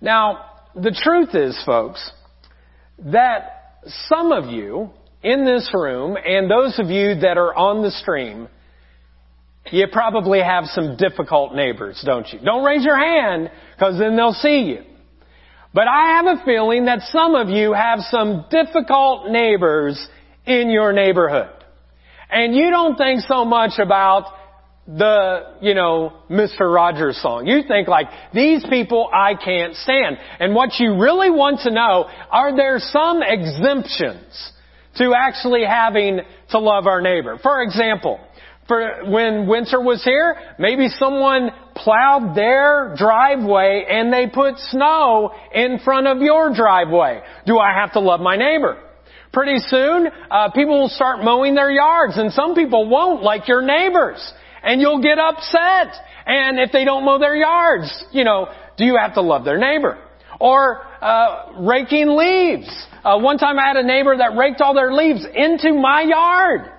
Now, 0.00 0.46
the 0.74 0.98
truth 1.04 1.34
is, 1.34 1.62
folks, 1.66 2.10
that 2.98 3.74
some 4.08 4.32
of 4.32 4.46
you 4.46 4.90
in 5.22 5.44
this 5.44 5.70
room 5.74 6.16
and 6.16 6.50
those 6.50 6.78
of 6.78 6.88
you 6.88 7.14
that 7.20 7.36
are 7.36 7.54
on 7.54 7.82
the 7.82 7.90
stream, 7.90 8.48
you 9.70 9.86
probably 9.92 10.40
have 10.40 10.64
some 10.66 10.96
difficult 10.96 11.54
neighbors, 11.54 12.02
don't 12.04 12.26
you? 12.32 12.40
Don't 12.40 12.64
raise 12.64 12.84
your 12.84 12.98
hand 12.98 13.50
because 13.76 13.98
then 13.98 14.16
they'll 14.16 14.32
see 14.32 14.60
you. 14.60 14.82
But 15.72 15.86
I 15.86 16.16
have 16.16 16.38
a 16.38 16.44
feeling 16.44 16.86
that 16.86 17.00
some 17.10 17.34
of 17.34 17.48
you 17.48 17.72
have 17.72 18.00
some 18.10 18.46
difficult 18.50 19.30
neighbors 19.30 20.04
in 20.46 20.70
your 20.70 20.92
neighborhood. 20.92 21.50
And 22.30 22.54
you 22.54 22.70
don't 22.70 22.96
think 22.96 23.20
so 23.20 23.44
much 23.44 23.72
about 23.78 24.32
the, 24.88 25.56
you 25.60 25.74
know, 25.74 26.14
Mr. 26.28 26.72
Rogers 26.72 27.20
song. 27.22 27.46
You 27.46 27.62
think 27.68 27.86
like, 27.86 28.06
these 28.34 28.64
people 28.68 29.08
I 29.12 29.34
can't 29.34 29.76
stand. 29.76 30.18
And 30.40 30.54
what 30.54 30.70
you 30.80 30.98
really 31.00 31.30
want 31.30 31.60
to 31.60 31.70
know, 31.70 32.08
are 32.30 32.56
there 32.56 32.78
some 32.78 33.22
exemptions 33.22 34.52
to 34.96 35.14
actually 35.16 35.64
having 35.64 36.20
to 36.50 36.58
love 36.58 36.86
our 36.86 37.00
neighbor? 37.00 37.38
For 37.42 37.62
example, 37.62 38.20
for 38.68 39.10
when 39.10 39.48
winter 39.48 39.80
was 39.80 40.02
here, 40.04 40.36
maybe 40.58 40.88
someone 40.88 41.50
plowed 41.74 42.36
their 42.36 42.94
driveway 42.96 43.84
and 43.88 44.12
they 44.12 44.26
put 44.26 44.58
snow 44.58 45.32
in 45.52 45.80
front 45.84 46.06
of 46.06 46.18
your 46.18 46.54
driveway. 46.54 47.22
Do 47.46 47.58
I 47.58 47.72
have 47.72 47.92
to 47.94 48.00
love 48.00 48.20
my 48.20 48.36
neighbor? 48.36 48.80
Pretty 49.32 49.58
soon, 49.58 50.08
uh, 50.30 50.50
people 50.50 50.80
will 50.80 50.88
start 50.88 51.22
mowing 51.22 51.54
their 51.54 51.70
yards, 51.70 52.18
and 52.18 52.32
some 52.32 52.56
people 52.56 52.88
won't, 52.88 53.22
like 53.22 53.46
your 53.46 53.62
neighbors 53.62 54.32
and 54.62 54.80
you'll 54.80 55.02
get 55.02 55.18
upset. 55.18 55.94
And 56.26 56.58
if 56.58 56.72
they 56.72 56.84
don't 56.84 57.04
mow 57.04 57.18
their 57.18 57.36
yards, 57.36 58.04
you 58.12 58.24
know, 58.24 58.48
do 58.76 58.84
you 58.84 58.96
have 59.00 59.14
to 59.14 59.20
love 59.20 59.44
their 59.44 59.58
neighbor? 59.58 59.98
Or 60.38 60.82
uh, 61.00 61.52
raking 61.60 62.08
leaves. 62.16 62.68
Uh, 63.04 63.18
one 63.18 63.38
time 63.38 63.58
I 63.58 63.66
had 63.66 63.76
a 63.76 63.86
neighbor 63.86 64.16
that 64.16 64.36
raked 64.36 64.60
all 64.60 64.74
their 64.74 64.92
leaves 64.92 65.24
into 65.34 65.72
my 65.72 66.02
yard. 66.02 66.70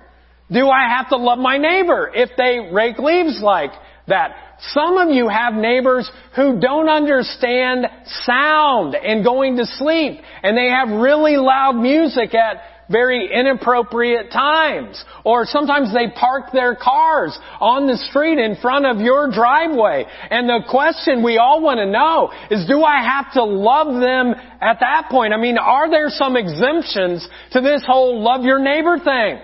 Do 0.50 0.68
I 0.68 0.88
have 0.88 1.08
to 1.08 1.16
love 1.16 1.38
my 1.38 1.58
neighbor 1.58 2.10
if 2.14 2.30
they 2.36 2.70
rake 2.72 2.98
leaves 2.98 3.40
like 3.42 3.72
that? 4.06 4.36
Some 4.68 4.98
of 4.98 5.08
you 5.10 5.28
have 5.28 5.54
neighbors 5.54 6.08
who 6.36 6.60
don't 6.60 6.88
understand 6.88 7.86
sound 8.24 8.94
and 8.94 9.24
going 9.24 9.56
to 9.56 9.66
sleep, 9.66 10.20
and 10.42 10.56
they 10.56 10.68
have 10.68 10.88
really 11.00 11.36
loud 11.36 11.72
music 11.72 12.34
at 12.34 12.62
very 12.92 13.32
inappropriate 13.32 14.30
times. 14.30 15.02
Or 15.24 15.44
sometimes 15.46 15.92
they 15.92 16.08
park 16.14 16.52
their 16.52 16.76
cars 16.76 17.36
on 17.60 17.86
the 17.86 17.96
street 17.96 18.38
in 18.38 18.56
front 18.56 18.86
of 18.86 19.00
your 19.00 19.30
driveway. 19.32 20.04
And 20.30 20.48
the 20.48 20.60
question 20.68 21.24
we 21.24 21.38
all 21.38 21.62
want 21.62 21.78
to 21.78 21.86
know 21.86 22.30
is 22.50 22.66
do 22.68 22.84
I 22.84 23.02
have 23.02 23.32
to 23.32 23.42
love 23.42 24.00
them 24.00 24.34
at 24.60 24.78
that 24.80 25.06
point? 25.10 25.32
I 25.32 25.38
mean, 25.38 25.58
are 25.58 25.90
there 25.90 26.10
some 26.10 26.36
exemptions 26.36 27.26
to 27.52 27.60
this 27.60 27.82
whole 27.86 28.22
love 28.22 28.44
your 28.44 28.58
neighbor 28.58 28.98
thing? 28.98 29.40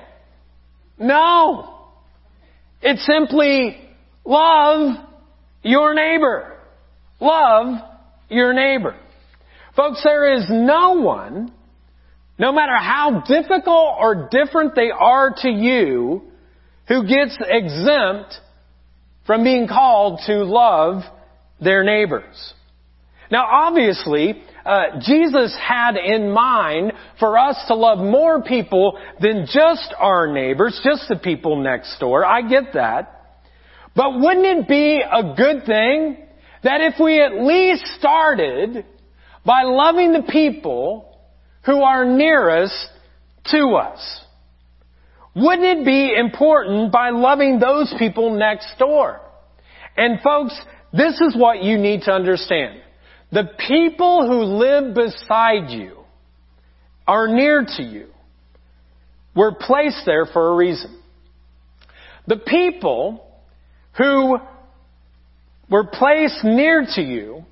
No. 0.99 1.75
It's 2.83 3.05
simply 3.07 3.81
love 4.25 4.97
your 5.62 5.95
neighbor. 5.95 6.59
Love 7.21 7.78
your 8.28 8.52
neighbor. 8.52 8.95
Folks, 9.75 10.02
there 10.05 10.37
is 10.37 10.47
no 10.49 10.95
one 11.00 11.52
no 12.38 12.52
matter 12.52 12.76
how 12.76 13.25
difficult 13.26 13.97
or 14.00 14.28
different 14.30 14.75
they 14.75 14.90
are 14.90 15.35
to 15.38 15.50
you, 15.50 16.23
who 16.87 17.07
gets 17.07 17.37
exempt 17.40 18.35
from 19.26 19.45
being 19.45 19.68
called 19.68 20.21
to 20.26 20.45
love 20.45 21.02
their 21.61 21.85
neighbors. 21.85 22.54
Now 23.30 23.47
obviously, 23.47 24.42
uh, 24.64 25.00
Jesus 25.00 25.57
had 25.61 25.97
in 25.97 26.30
mind 26.30 26.92
for 27.21 27.38
us 27.38 27.57
to 27.68 27.75
love 27.75 27.99
more 27.99 28.42
people 28.42 28.99
than 29.21 29.47
just 29.47 29.95
our 29.99 30.33
neighbors, 30.33 30.80
just 30.83 31.09
the 31.09 31.16
people 31.16 31.62
next 31.62 31.99
door. 31.99 32.25
I 32.25 32.42
get 32.42 32.73
that. 32.75 33.14
But 33.95 34.18
wouldn't 34.18 34.47
it 34.47 34.68
be 34.68 35.02
a 35.02 35.35
good 35.35 35.66
thing 35.66 36.16
that 36.62 36.80
if 36.80 36.95
we 37.02 37.21
at 37.21 37.35
least 37.35 37.85
started 37.99 38.87
by 39.45 39.62
loving 39.62 40.12
the 40.12 40.23
people 40.23 41.07
who 41.64 41.82
are 41.82 42.04
nearest 42.04 42.88
to 43.46 43.76
us. 43.76 44.20
Wouldn't 45.34 45.80
it 45.80 45.84
be 45.84 46.14
important 46.16 46.90
by 46.92 47.10
loving 47.10 47.58
those 47.60 47.94
people 47.98 48.36
next 48.36 48.66
door? 48.78 49.20
And 49.96 50.20
folks, 50.20 50.58
this 50.92 51.20
is 51.20 51.36
what 51.36 51.62
you 51.62 51.78
need 51.78 52.02
to 52.02 52.12
understand. 52.12 52.80
The 53.30 53.44
people 53.66 54.26
who 54.26 54.42
live 54.44 54.94
beside 54.94 55.70
you 55.70 55.98
are 57.06 57.28
near 57.28 57.64
to 57.76 57.82
you. 57.82 58.08
Were 59.36 59.54
placed 59.54 60.02
there 60.04 60.26
for 60.26 60.52
a 60.52 60.56
reason. 60.56 61.00
The 62.26 62.38
people 62.38 63.24
who 63.96 64.38
were 65.70 65.86
placed 65.86 66.42
near 66.42 66.86
to 66.96 67.02
you 67.02 67.44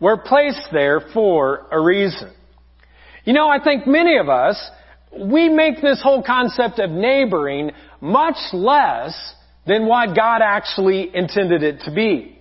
were 0.00 0.16
placed 0.16 0.68
there 0.72 1.00
for 1.12 1.66
a 1.70 1.80
reason. 1.80 2.32
You 3.24 3.32
know, 3.32 3.48
I 3.48 3.62
think 3.62 3.86
many 3.86 4.18
of 4.18 4.28
us, 4.28 4.60
we 5.16 5.48
make 5.48 5.80
this 5.80 6.00
whole 6.02 6.22
concept 6.22 6.78
of 6.78 6.90
neighboring 6.90 7.70
much 8.00 8.36
less 8.52 9.34
than 9.66 9.86
what 9.86 10.16
God 10.16 10.40
actually 10.42 11.14
intended 11.14 11.62
it 11.62 11.82
to 11.84 11.92
be. 11.92 12.38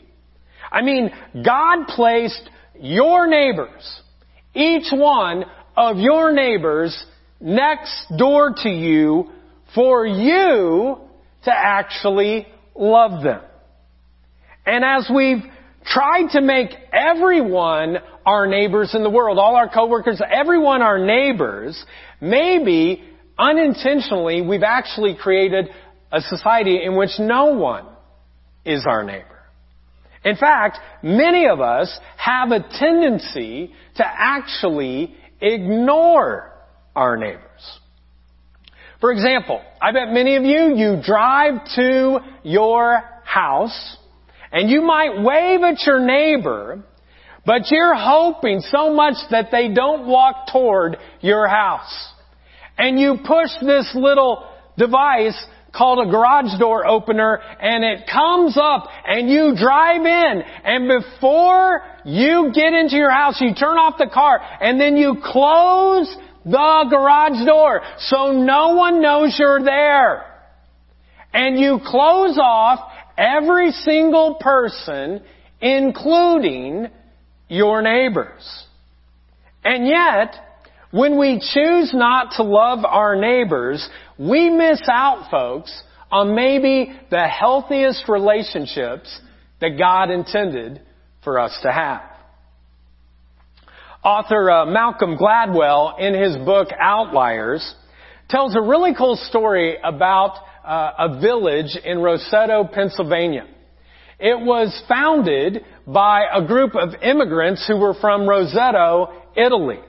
I 0.72 0.82
mean, 0.82 1.12
God 1.44 1.88
placed 1.88 2.50
your 2.80 3.28
neighbors, 3.28 4.02
each 4.56 4.92
one 4.92 5.44
of 5.78 5.98
your 5.98 6.32
neighbors 6.32 7.06
next 7.40 8.06
door 8.18 8.54
to 8.64 8.70
you 8.70 9.30
for 9.76 10.06
you 10.06 10.98
to 11.44 11.52
actually 11.52 12.48
love 12.76 13.24
them. 13.24 13.42
And 14.66 14.84
as 14.84 15.10
we've 15.14 15.44
tried 15.86 16.30
to 16.32 16.42
make 16.42 16.70
everyone 16.94 17.98
our 18.26 18.48
neighbors 18.48 18.94
in 18.94 19.04
the 19.04 19.10
world, 19.10 19.38
all 19.38 19.56
our 19.56 19.70
coworkers, 19.70 20.22
everyone 20.30 20.82
our 20.82 21.00
neighbors, 21.00 21.84
maybe 22.20 23.04
unintentionally 23.38 24.42
we've 24.42 24.64
actually 24.64 25.16
created 25.16 25.70
a 26.12 26.22
society 26.22 26.84
in 26.84 26.96
which 26.96 27.12
no 27.20 27.54
one 27.58 27.86
is 28.66 28.86
our 28.88 29.04
neighbor. 29.04 29.28
In 30.24 30.36
fact, 30.36 30.78
many 31.02 31.48
of 31.48 31.62
us 31.62 32.00
have 32.18 32.52
a 32.52 32.60
tendency 32.78 33.74
to 33.96 34.04
actually 34.06 35.16
ignore 35.40 36.52
our 36.96 37.18
neighbors. 37.18 37.80
For 39.00 39.12
example, 39.12 39.62
I 39.82 39.92
bet 39.92 40.10
many 40.10 40.36
of 40.36 40.44
you, 40.44 40.76
you 40.76 41.02
drive 41.04 41.66
to 41.76 42.20
your 42.44 43.02
house 43.24 43.98
and 44.52 44.70
you 44.70 44.82
might 44.82 45.24
wave 45.24 45.62
at 45.64 45.82
your 45.86 46.00
neighbor, 46.00 46.84
but 47.46 47.72
you're 47.72 47.96
hoping 47.96 48.62
so 48.62 48.94
much 48.94 49.16
that 49.32 49.50
they 49.52 49.74
don't 49.74 50.08
walk 50.08 50.48
toward 50.52 50.98
your 51.22 51.48
house. 51.48 52.10
And 52.78 53.00
you 53.00 53.18
push 53.26 53.50
this 53.62 53.92
little 53.96 54.48
device 54.78 55.38
called 55.74 56.06
a 56.06 56.12
garage 56.12 56.60
door 56.60 56.86
opener 56.86 57.40
and 57.62 57.84
it 57.84 58.08
comes 58.12 58.58
up 58.62 58.88
and 59.06 59.30
you 59.30 59.56
drive 59.56 60.02
in 60.02 60.42
and 60.66 61.02
before 61.02 61.82
you 62.04 62.52
get 62.54 62.74
into 62.74 62.98
your 62.98 63.12
house 63.12 63.40
you 63.40 63.54
turn 63.54 63.78
off 63.78 63.98
the 63.98 64.10
car 64.14 64.42
and 64.60 64.82
then 64.82 64.98
you 64.98 65.16
close 65.24 66.14
the 66.44 66.86
garage 66.90 67.46
door 67.46 67.82
so 68.00 68.32
no 68.32 68.76
one 68.76 69.02
knows 69.02 69.36
you're 69.40 69.64
there. 69.64 70.26
And 71.34 71.58
you 71.58 71.80
close 71.86 72.38
off 72.38 72.92
every 73.18 73.72
single 73.72 74.36
person, 74.36 75.22
including 75.62 76.90
your 77.52 77.82
neighbors. 77.82 78.66
And 79.64 79.86
yet, 79.86 80.36
when 80.92 81.20
we 81.20 81.38
choose 81.40 81.94
not 81.94 82.36
to 82.38 82.44
love 82.44 82.86
our 82.86 83.18
neighbors, 83.18 83.88
we 84.18 84.50
miss 84.50 84.82
out, 84.90 85.30
folks, 85.30 85.84
on 86.10 86.34
maybe 86.34 86.94
the 87.10 87.28
healthiest 87.28 88.08
relationships 88.08 89.20
that 89.60 89.78
God 89.78 90.12
intended 90.12 90.82
for 91.26 91.40
us 91.40 91.58
to 91.64 91.72
have. 91.72 92.02
Author 94.02 94.50
uh, 94.50 94.66
Malcolm 94.66 95.18
Gladwell, 95.18 96.00
in 96.00 96.20
his 96.20 96.38
book 96.38 96.70
Outliers, 96.80 97.76
tells 98.30 98.56
a 98.56 98.62
really 98.62 98.96
cool 98.98 99.18
story 99.18 99.78
about 99.84 100.38
uh, 100.66 101.10
a 101.10 101.20
village 101.20 101.78
in 101.84 101.98
Roseto, 101.98 102.72
Pennsylvania. 102.72 103.46
It 104.22 104.40
was 104.40 104.82
founded 104.88 105.66
by 105.88 106.26
a 106.32 106.46
group 106.46 106.76
of 106.76 106.94
immigrants 107.02 107.66
who 107.68 107.78
were 107.78 107.96
from 107.96 108.22
Roseto, 108.22 109.12
Italy. 109.36 109.80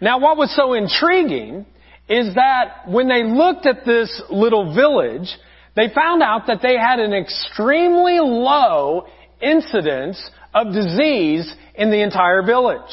Now 0.00 0.20
what 0.20 0.36
was 0.36 0.54
so 0.54 0.74
intriguing 0.74 1.64
is 2.08 2.34
that 2.34 2.88
when 2.88 3.08
they 3.08 3.24
looked 3.24 3.66
at 3.66 3.86
this 3.86 4.22
little 4.30 4.74
village, 4.74 5.28
they 5.76 5.88
found 5.94 6.22
out 6.22 6.46
that 6.48 6.60
they 6.62 6.76
had 6.76 7.00
an 7.00 7.14
extremely 7.14 8.18
low 8.20 9.06
incidence 9.40 10.22
of 10.54 10.72
disease 10.72 11.52
in 11.74 11.90
the 11.90 12.02
entire 12.02 12.42
village. 12.42 12.90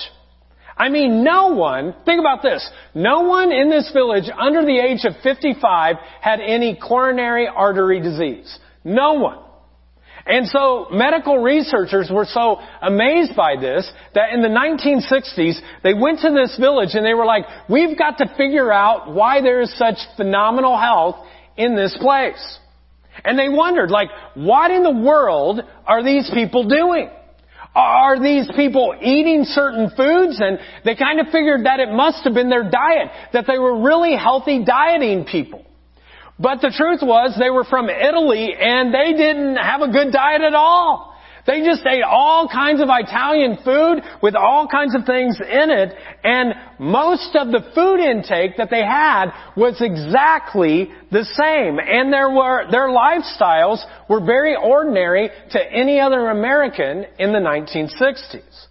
I 0.78 0.89
mean, 0.89 1.24
no 1.24 1.50
one, 1.50 1.96
think 2.06 2.20
about 2.20 2.41
this, 2.44 2.70
no 2.94 3.22
one 3.22 3.52
in 3.52 3.70
this 3.70 3.89
village 3.94 4.30
under 4.38 4.62
the 4.62 4.78
age 4.78 5.06
of 5.06 5.22
55 5.24 5.96
had 6.22 6.39
any 6.41 6.78
coronary 6.82 7.48
artery 7.48 8.02
disease. 8.02 8.58
No 8.84 9.13
one. 9.13 9.45
And 10.26 10.48
so 10.48 10.88
medical 10.92 11.38
researchers 11.38 12.10
were 12.12 12.26
so 12.26 12.58
amazed 12.82 13.36
by 13.36 13.58
this 13.60 13.90
that 14.16 14.34
in 14.34 14.42
the 14.42 14.48
1960s 14.48 15.60
they 15.84 15.94
went 15.94 16.22
to 16.22 16.32
this 16.32 16.58
village 16.60 16.90
and 16.94 17.06
they 17.06 17.14
were 17.14 17.26
like, 17.26 17.46
we've 17.70 17.98
got 17.98 18.18
to 18.18 18.34
figure 18.36 18.72
out 18.72 19.14
why 19.14 19.42
there 19.42 19.62
is 19.62 19.76
such 19.78 19.98
phenomenal 20.18 20.78
health 20.78 21.18
in 21.58 21.76
this 21.76 21.96
place. 22.02 22.60
And 23.24 23.38
they 23.38 23.50
wondered 23.50 23.92
like, 23.92 24.10
what 24.34 24.72
in 24.72 24.82
the 24.82 24.92
world 24.92 25.62
are 25.86 26.04
these 26.04 26.30
people 26.34 26.68
doing? 26.68 27.10
Are 27.76 28.20
these 28.22 28.50
people 28.56 28.96
eating 29.00 29.44
certain 29.44 29.92
foods? 29.96 30.42
And 30.42 30.60
they 30.86 30.96
kind 30.96 31.20
of 31.20 31.28
figured 31.28 31.66
that 31.66 31.80
it 31.80 31.92
must 31.92 32.24
have 32.24 32.34
been 32.34 32.50
their 32.50 32.70
diet, 32.70 33.12
that 33.34 33.46
they 33.48 33.60
were 33.60 33.84
really 33.84 34.16
healthy 34.16 34.64
dieting 34.64 35.26
people. 35.26 35.66
But 36.39 36.62
the 36.62 36.74
truth 36.76 37.00
was 37.02 37.36
they 37.39 37.50
were 37.50 37.63
from 37.63 37.89
Italy 37.89 38.54
and 38.60 38.93
they 38.93 39.13
didn't 39.13 39.56
have 39.56 39.82
a 39.82 39.88
good 39.88 40.12
diet 40.12 40.41
at 40.41 40.54
all. 40.54 41.15
They 41.48 41.63
just 41.63 41.86
ate 41.86 42.02
all 42.02 42.50
kinds 42.50 42.82
of 42.82 42.88
Italian 42.89 43.58
food 43.63 44.02
with 44.21 44.36
all 44.36 44.67
kinds 44.67 44.95
of 44.95 45.06
things 45.06 45.39
in 45.39 45.69
it, 45.69 45.93
and 46.24 46.56
most 46.80 47.36
of 47.36 47.50
the 47.52 47.71
food 47.76 48.00
intake 48.00 48.58
that 48.58 48.71
they 48.71 48.84
had 48.84 49.32
was 49.56 49.80
exactly 49.80 50.89
the 51.12 51.24
same. 51.24 51.78
And 51.78 52.12
there 52.12 52.32
were, 52.32 52.65
their 52.71 52.88
lifestyles 52.88 53.78
were 54.10 54.26
very 54.26 54.56
ordinary 54.56 55.30
to 55.52 55.71
any 55.71 56.00
other 56.00 56.30
American 56.30 57.06
in 57.19 57.32
the 57.32 57.39
1960s. 57.39 58.65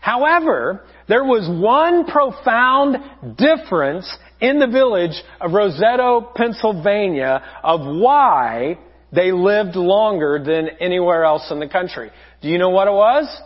However, 0.00 0.84
there 1.08 1.24
was 1.24 1.46
one 1.60 2.06
profound 2.06 3.36
difference 3.36 4.10
in 4.40 4.58
the 4.58 4.66
village 4.66 5.22
of 5.40 5.50
Roseto, 5.50 6.34
Pennsylvania 6.34 7.42
of 7.62 7.80
why 7.80 8.78
they 9.12 9.32
lived 9.32 9.74
longer 9.74 10.42
than 10.44 10.68
anywhere 10.80 11.24
else 11.24 11.50
in 11.50 11.60
the 11.60 11.68
country. 11.68 12.10
Do 12.42 12.48
you 12.48 12.58
know 12.58 12.70
what 12.70 12.88
it 12.88 12.92
was? 12.92 13.40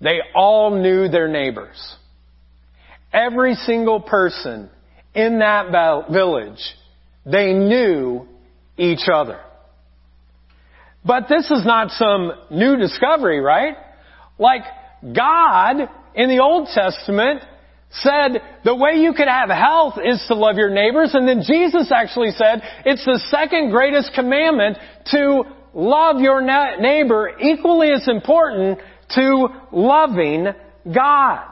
They 0.00 0.20
all 0.34 0.80
knew 0.80 1.08
their 1.08 1.28
neighbors. 1.28 1.96
Every 3.12 3.54
single 3.54 4.00
person 4.00 4.70
in 5.14 5.40
that 5.40 5.70
village, 6.10 6.60
they 7.26 7.52
knew 7.52 8.26
each 8.78 9.08
other. 9.12 9.40
But 11.04 11.28
this 11.28 11.50
is 11.50 11.64
not 11.64 11.90
some 11.90 12.32
new 12.50 12.76
discovery, 12.76 13.40
right? 13.40 13.76
Like 14.38 14.62
God 15.02 15.76
in 16.14 16.28
the 16.28 16.40
Old 16.40 16.68
Testament 16.72 17.42
said 17.92 18.40
the 18.64 18.74
way 18.74 19.00
you 19.00 19.12
could 19.12 19.28
have 19.28 19.50
health 19.50 19.94
is 20.02 20.22
to 20.28 20.34
love 20.34 20.56
your 20.56 20.70
neighbors. 20.70 21.10
And 21.14 21.26
then 21.26 21.42
Jesus 21.46 21.90
actually 21.92 22.30
said 22.30 22.62
it's 22.84 23.04
the 23.04 23.20
second 23.30 23.70
greatest 23.70 24.12
commandment 24.14 24.78
to 25.06 25.42
love 25.74 26.20
your 26.20 26.40
neighbor 26.80 27.32
equally 27.40 27.90
as 27.90 28.06
important 28.08 28.78
to 29.14 29.48
loving 29.72 30.46
God. 30.92 31.46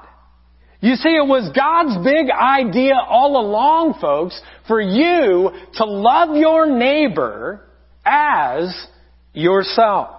You 0.80 0.94
see, 0.94 1.08
it 1.08 1.26
was 1.26 1.50
God's 1.56 2.04
big 2.04 2.30
idea 2.30 2.94
all 2.94 3.40
along, 3.44 3.98
folks, 4.00 4.40
for 4.68 4.80
you 4.80 5.50
to 5.74 5.84
love 5.84 6.36
your 6.36 6.66
neighbor 6.66 7.68
as 8.04 8.86
yourself. 9.32 10.17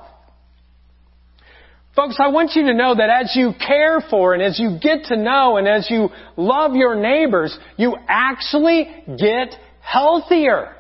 Folks, 2.00 2.16
I 2.18 2.30
want 2.30 2.52
you 2.56 2.64
to 2.68 2.74
know 2.74 2.96
that 2.96 3.10
as 3.10 3.36
you 3.36 3.52
care 3.60 4.00
for 4.10 4.34
and 4.34 4.42
as 4.42 4.58
you 4.58 4.80
get 4.82 5.08
to 5.08 5.18
know 5.18 5.58
and 5.58 5.68
as 5.68 5.92
you 5.92 6.08
love 6.38 6.74
your 6.74 6.96
neighbors, 6.96 7.60
you 7.76 7.98
actually 8.08 8.88
get 9.06 9.54
healthier. 9.82 10.78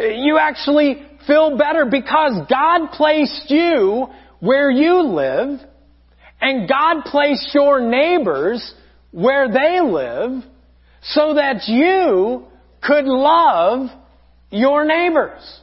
You 0.00 0.36
actually 0.36 1.06
feel 1.28 1.56
better 1.56 1.86
because 1.88 2.44
God 2.50 2.88
placed 2.90 3.52
you 3.52 4.08
where 4.40 4.68
you 4.68 5.00
live 5.02 5.60
and 6.40 6.68
God 6.68 7.04
placed 7.04 7.54
your 7.54 7.80
neighbors 7.80 8.74
where 9.12 9.46
they 9.46 9.80
live 9.80 10.42
so 11.02 11.34
that 11.34 11.68
you 11.68 12.46
could 12.82 13.04
love 13.04 13.90
your 14.50 14.84
neighbors. 14.84 15.60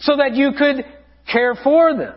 So 0.00 0.16
that 0.16 0.34
you 0.34 0.54
could 0.58 0.84
care 1.30 1.54
for 1.54 1.96
them. 1.96 2.14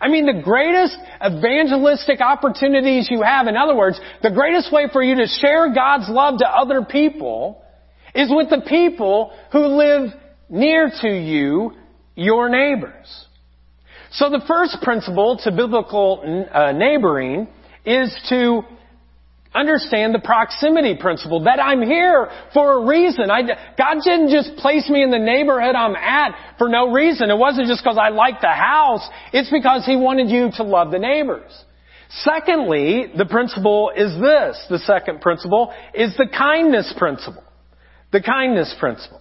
I 0.00 0.08
mean, 0.08 0.26
the 0.26 0.42
greatest 0.42 0.96
evangelistic 1.24 2.20
opportunities 2.20 3.08
you 3.10 3.22
have, 3.22 3.46
in 3.46 3.56
other 3.56 3.74
words, 3.74 3.98
the 4.22 4.30
greatest 4.30 4.72
way 4.72 4.86
for 4.92 5.02
you 5.02 5.16
to 5.16 5.26
share 5.26 5.72
God's 5.74 6.08
love 6.08 6.38
to 6.38 6.46
other 6.46 6.84
people 6.84 7.62
is 8.14 8.30
with 8.30 8.50
the 8.50 8.62
people 8.66 9.32
who 9.52 9.66
live 9.66 10.10
near 10.48 10.90
to 11.02 11.08
you, 11.08 11.72
your 12.14 12.48
neighbors. 12.48 13.26
So 14.12 14.30
the 14.30 14.42
first 14.46 14.78
principle 14.82 15.38
to 15.44 15.52
biblical 15.52 16.46
uh, 16.52 16.72
neighboring 16.72 17.48
is 17.84 18.14
to 18.28 18.62
understand 19.56 20.14
the 20.14 20.18
proximity 20.18 20.96
principle, 20.96 21.44
that 21.44 21.58
I'm 21.60 21.82
here 21.82 22.28
for 22.52 22.82
a 22.82 22.86
reason. 22.86 23.30
I, 23.30 23.42
God 23.76 24.02
didn't 24.04 24.30
just 24.30 24.56
place 24.56 24.88
me 24.88 25.02
in 25.02 25.10
the 25.10 25.18
neighborhood 25.18 25.74
I'm 25.74 25.96
at 25.96 26.56
for 26.58 26.68
no 26.68 26.92
reason. 26.92 27.30
It 27.30 27.38
wasn't 27.38 27.68
just 27.68 27.82
because 27.82 27.98
I 27.98 28.10
like 28.10 28.40
the 28.40 28.48
house. 28.48 29.08
It's 29.32 29.50
because 29.50 29.84
He 29.86 29.96
wanted 29.96 30.28
you 30.28 30.50
to 30.56 30.62
love 30.62 30.90
the 30.90 30.98
neighbors. 30.98 31.50
Secondly, 32.08 33.06
the 33.16 33.26
principle 33.26 33.90
is 33.94 34.12
this. 34.20 34.64
The 34.70 34.78
second 34.78 35.20
principle 35.20 35.72
is 35.94 36.16
the 36.16 36.26
kindness 36.26 36.94
principle. 36.96 37.42
The 38.12 38.22
kindness 38.22 38.74
principle. 38.78 39.20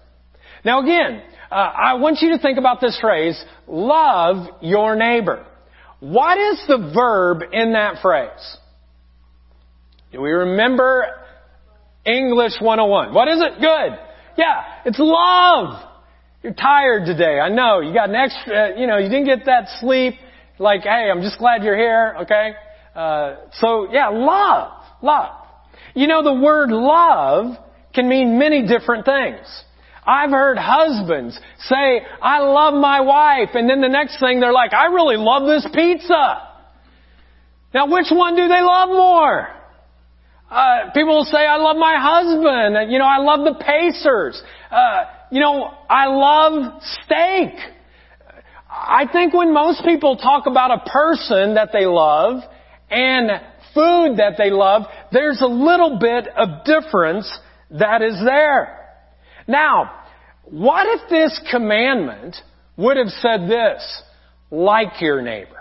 Now 0.63 0.81
again, 0.83 1.21
uh, 1.51 1.55
I 1.55 1.93
want 1.95 2.19
you 2.21 2.29
to 2.29 2.39
think 2.39 2.57
about 2.57 2.81
this 2.81 2.97
phrase, 2.99 3.43
love 3.67 4.47
your 4.61 4.95
neighbor. 4.95 5.45
What 5.99 6.37
is 6.37 6.61
the 6.67 6.91
verb 6.93 7.43
in 7.51 7.73
that 7.73 8.01
phrase? 8.01 8.57
Do 10.11 10.21
we 10.21 10.29
remember 10.29 11.05
English 12.05 12.53
101? 12.59 13.13
What 13.13 13.27
is 13.27 13.41
it? 13.41 13.59
Good. 13.59 13.99
Yeah, 14.37 14.63
it's 14.85 14.99
love. 14.99 15.81
You're 16.43 16.53
tired 16.53 17.05
today. 17.05 17.39
I 17.39 17.49
know. 17.49 17.79
You 17.79 17.93
got 17.93 18.09
an 18.09 18.15
extra, 18.15 18.79
you 18.79 18.87
know, 18.87 18.97
you 18.97 19.09
didn't 19.09 19.25
get 19.25 19.45
that 19.45 19.67
sleep. 19.79 20.15
Like, 20.59 20.81
hey, 20.83 21.09
I'm 21.11 21.21
just 21.21 21.39
glad 21.39 21.63
you're 21.63 21.77
here. 21.77 22.17
Okay. 22.21 22.51
Uh, 22.95 23.35
so 23.53 23.91
yeah, 23.91 24.09
love. 24.09 24.71
Love. 25.01 25.31
You 25.95 26.07
know, 26.07 26.23
the 26.23 26.33
word 26.33 26.69
love 26.69 27.57
can 27.93 28.07
mean 28.07 28.37
many 28.37 28.67
different 28.67 29.05
things. 29.05 29.45
I've 30.05 30.29
heard 30.29 30.57
husbands 30.59 31.39
say, 31.61 32.01
I 32.21 32.39
love 32.39 32.75
my 32.75 33.01
wife, 33.01 33.49
and 33.55 33.67
then 33.67 33.81
the 33.81 33.89
next 33.89 34.19
thing 34.19 34.39
they're 34.39 34.53
like, 34.53 34.73
I 34.73 34.85
really 34.85 35.17
love 35.17 35.47
this 35.47 35.67
pizza. 35.73 36.47
Now 37.73 37.87
which 37.87 38.07
one 38.11 38.35
do 38.35 38.47
they 38.47 38.61
love 38.61 38.89
more? 38.89 39.54
Uh, 40.49 40.91
people 40.93 41.15
will 41.15 41.25
say, 41.25 41.39
I 41.39 41.58
love 41.58 41.77
my 41.77 41.95
husband. 41.97 42.91
You 42.91 42.99
know, 42.99 43.05
I 43.05 43.17
love 43.17 43.45
the 43.45 43.63
Pacers. 43.63 44.41
Uh, 44.71 45.03
you 45.31 45.39
know, 45.39 45.71
I 45.89 46.05
love 46.08 46.81
steak. 47.03 47.53
I 48.69 49.08
think 49.12 49.34
when 49.34 49.53
most 49.53 49.84
people 49.84 50.17
talk 50.17 50.45
about 50.45 50.71
a 50.71 50.89
person 50.89 51.55
that 51.55 51.69
they 51.73 51.86
love 51.86 52.41
and 52.89 53.31
food 53.73 54.17
that 54.17 54.36
they 54.38 54.51
love, 54.51 54.84
there's 55.12 55.41
a 55.41 55.47
little 55.47 55.97
bit 55.99 56.27
of 56.27 56.63
difference 56.65 57.31
that 57.71 58.01
is 58.01 58.15
there. 58.23 58.88
Now, 59.47 59.91
what 60.45 60.86
if 60.88 61.10
this 61.10 61.39
commandment 61.51 62.36
would 62.77 62.97
have 62.97 63.10
said 63.10 63.49
this, 63.49 64.03
like 64.51 65.01
your 65.01 65.21
neighbor? 65.21 65.51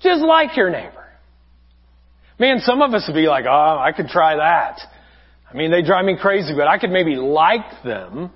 Just 0.00 0.22
like 0.22 0.56
your 0.56 0.70
neighbor. 0.70 1.01
Man, 2.38 2.60
some 2.60 2.82
of 2.82 2.92
us 2.94 3.04
would 3.06 3.14
be 3.14 3.28
like, 3.28 3.44
oh, 3.46 3.78
I 3.78 3.92
could 3.92 4.08
try 4.08 4.36
that. 4.36 4.80
I 5.50 5.56
mean, 5.56 5.70
they 5.70 5.82
drive 5.82 6.04
me 6.04 6.16
crazy, 6.20 6.54
but 6.56 6.66
I 6.66 6.78
could 6.78 6.90
maybe 6.90 7.16
like 7.16 7.82
them. 7.84 8.30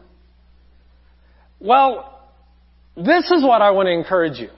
Well, 1.59 2.21
this 2.97 3.31
is 3.31 3.43
what 3.43 3.63
I 3.63 3.71
want 3.71 3.87
to 3.87 3.93
encourage 3.93 4.39
you. 4.39 4.51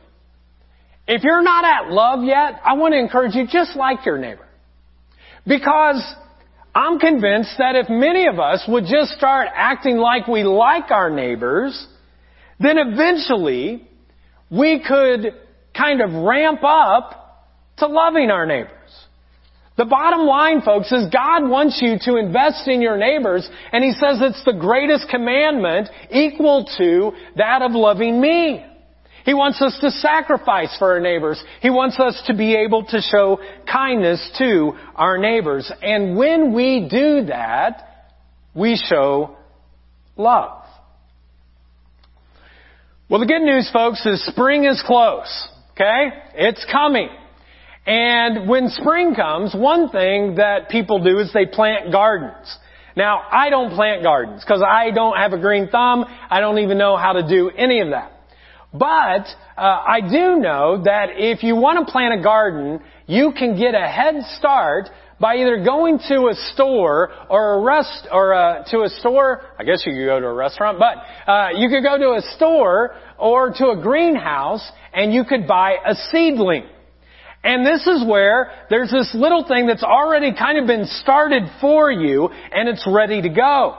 If 1.07 1.23
you're 1.23 1.43
not 1.43 1.65
at 1.65 1.91
love 1.91 2.25
yet, 2.25 2.61
I 2.65 2.75
want 2.75 2.93
to 2.93 2.99
encourage 2.99 3.35
you 3.35 3.47
just 3.47 3.77
like 3.77 4.05
your 4.05 4.19
neighbor. 4.19 4.47
Because 5.47 6.03
I'm 6.75 6.99
convinced 6.99 7.55
that 7.59 7.77
if 7.77 7.89
many 7.89 8.27
of 8.27 8.39
us 8.39 8.65
would 8.69 8.85
just 8.85 9.13
start 9.13 9.49
acting 9.55 9.97
like 9.97 10.27
we 10.27 10.43
like 10.43 10.91
our 10.91 11.11
neighbors, 11.11 11.87
then 12.61 12.77
eventually 12.77 13.89
we 14.51 14.85
could 14.87 15.35
kind 15.77 16.01
of 16.01 16.13
ramp 16.13 16.61
up 16.63 17.47
to 17.79 17.87
loving 17.87 18.31
our 18.31 18.45
neighbors. 18.45 18.78
The 19.79 19.85
bottom 19.85 20.27
line, 20.27 20.61
folks, 20.63 20.91
is 20.91 21.07
God 21.13 21.49
wants 21.49 21.79
you 21.81 21.99
to 22.03 22.19
invest 22.19 22.67
in 22.67 22.83
your 22.83 22.99
neighbors, 22.99 23.49
and 23.73 23.85
He 23.85 23.93
says 23.93 24.19
it's 24.21 24.45
the 24.45 24.53
greatest 24.53 25.09
commandment 25.09 25.89
equal 26.11 26.69
to 26.79 27.13
that 27.37 27.63
of 27.63 27.73
loving 27.73 28.21
me. 28.21 28.67
He 29.25 29.35
wants 29.35 29.63
us 29.63 29.79
to 29.81 29.91
sacrifice 29.93 30.77
for 30.79 30.95
our 30.95 31.01
neighbors. 31.01 31.41
He 31.61 31.71
wants 31.71 32.01
us 32.01 32.21
to 32.27 32.35
be 32.35 32.57
able 32.57 32.87
to 32.87 33.01
show 33.01 33.39
kindness 33.71 34.37
to 34.39 34.73
our 34.97 35.17
neighbors. 35.17 35.71
And 35.81 36.17
when 36.17 36.55
we 36.55 36.89
do 36.91 37.27
that, 37.27 38.09
we 38.55 38.75
show 38.75 39.37
love. 40.17 40.65
Well, 43.09 43.21
the 43.21 43.27
good 43.27 43.43
news, 43.43 43.71
folks, 43.73 44.05
is 44.07 44.25
spring 44.27 44.65
is 44.65 44.83
close. 44.85 45.49
Okay? 45.73 46.09
It's 46.35 46.67
coming. 46.73 47.11
And 47.89 48.47
when 48.47 48.69
spring 48.69 49.15
comes, 49.15 49.55
one 49.55 49.89
thing 49.89 50.35
that 50.35 50.69
people 50.69 51.03
do 51.03 51.21
is 51.21 51.33
they 51.33 51.47
plant 51.47 51.91
gardens. 51.91 52.55
Now, 52.95 53.23
I 53.31 53.49
don't 53.49 53.75
plant 53.75 54.03
gardens 54.03 54.45
because 54.45 54.63
I 54.63 54.91
don't 54.91 55.17
have 55.17 55.33
a 55.33 55.39
green 55.39 55.69
thumb. 55.71 56.05
I 56.29 56.41
don't 56.41 56.59
even 56.59 56.77
know 56.77 56.99
how 56.99 57.15
to 57.15 57.27
do 57.27 57.49
any 57.49 57.81
of 57.81 57.89
that. 57.91 58.13
But 58.75 59.27
uh, 59.57 59.63
I 59.63 60.03
do 60.03 60.37
know 60.37 60.83
that 60.85 61.13
if 61.17 61.43
you 61.43 61.57
want 61.57 61.87
to 61.87 61.91
plant 61.91 62.21
a 62.21 62.23
garden, 62.23 62.81
you 63.07 63.33
can 63.33 63.59
get 63.59 63.75
a 63.75 63.89
head 63.89 64.17
start 64.37 64.91
by 65.19 65.37
either 65.37 65.65
going 65.65 65.99
to 66.09 66.29
a 66.29 66.35
store 66.53 67.11
or 67.31 67.55
a 67.55 67.61
rest 67.63 68.07
or 68.13 68.35
uh, 68.35 68.65
to 68.71 68.83
a 68.83 68.91
store. 69.01 69.41
I 69.59 69.65
guess 69.65 69.83
you 69.87 69.95
could 69.95 70.05
go 70.05 70.21
to 70.21 70.27
a 70.27 70.35
restaurant, 70.35 70.79
but 70.79 71.31
uh, 71.31 71.49
you 71.57 71.71
could 71.71 71.83
go 71.83 71.97
to 71.97 72.19
a 72.19 72.23
store 72.37 72.97
or 73.17 73.49
to 73.55 73.71
a 73.71 73.81
greenhouse 73.81 74.71
and 74.93 75.15
you 75.15 75.25
could 75.25 75.47
buy 75.47 75.77
a 75.87 75.95
seedling. 76.13 76.65
And 77.45 77.65
this 77.65 77.87
is 77.87 78.05
where 78.07 78.51
there's 78.69 78.91
this 78.91 79.11
little 79.15 79.45
thing 79.47 79.67
that's 79.67 79.83
already 79.83 80.35
kind 80.35 80.59
of 80.59 80.67
been 80.67 80.87
started 80.87 81.45
for 81.61 81.91
you 81.91 82.29
and 82.29 82.69
it's 82.69 82.87
ready 82.87 83.23
to 83.23 83.29
go. 83.29 83.79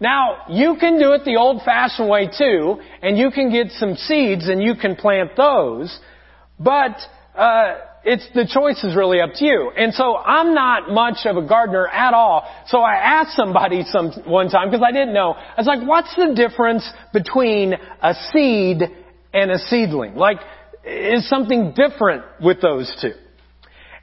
Now, 0.00 0.44
you 0.48 0.76
can 0.78 0.98
do 0.98 1.12
it 1.12 1.24
the 1.24 1.36
old 1.36 1.62
fashioned 1.64 2.08
way 2.08 2.28
too, 2.28 2.80
and 3.02 3.18
you 3.18 3.30
can 3.32 3.50
get 3.50 3.72
some 3.72 3.96
seeds 3.96 4.48
and 4.48 4.62
you 4.62 4.76
can 4.76 4.94
plant 4.94 5.30
those, 5.36 5.96
but, 6.58 6.96
uh, 7.36 7.78
it's, 8.04 8.26
the 8.32 8.46
choice 8.46 8.82
is 8.84 8.96
really 8.96 9.20
up 9.20 9.30
to 9.34 9.44
you. 9.44 9.72
And 9.76 9.92
so 9.92 10.16
I'm 10.16 10.54
not 10.54 10.88
much 10.88 11.26
of 11.26 11.36
a 11.36 11.46
gardener 11.46 11.88
at 11.88 12.14
all. 12.14 12.48
So 12.68 12.78
I 12.78 12.94
asked 12.94 13.36
somebody 13.36 13.82
some, 13.90 14.12
one 14.24 14.48
time, 14.48 14.70
because 14.70 14.84
I 14.86 14.92
didn't 14.92 15.12
know, 15.12 15.32
I 15.32 15.54
was 15.58 15.66
like, 15.66 15.86
what's 15.86 16.14
the 16.16 16.32
difference 16.34 16.88
between 17.12 17.74
a 17.74 18.14
seed 18.32 18.82
and 19.34 19.50
a 19.50 19.58
seedling? 19.58 20.14
Like, 20.14 20.38
is 20.88 21.28
something 21.28 21.74
different 21.74 22.24
with 22.40 22.60
those 22.60 22.92
two. 23.00 23.12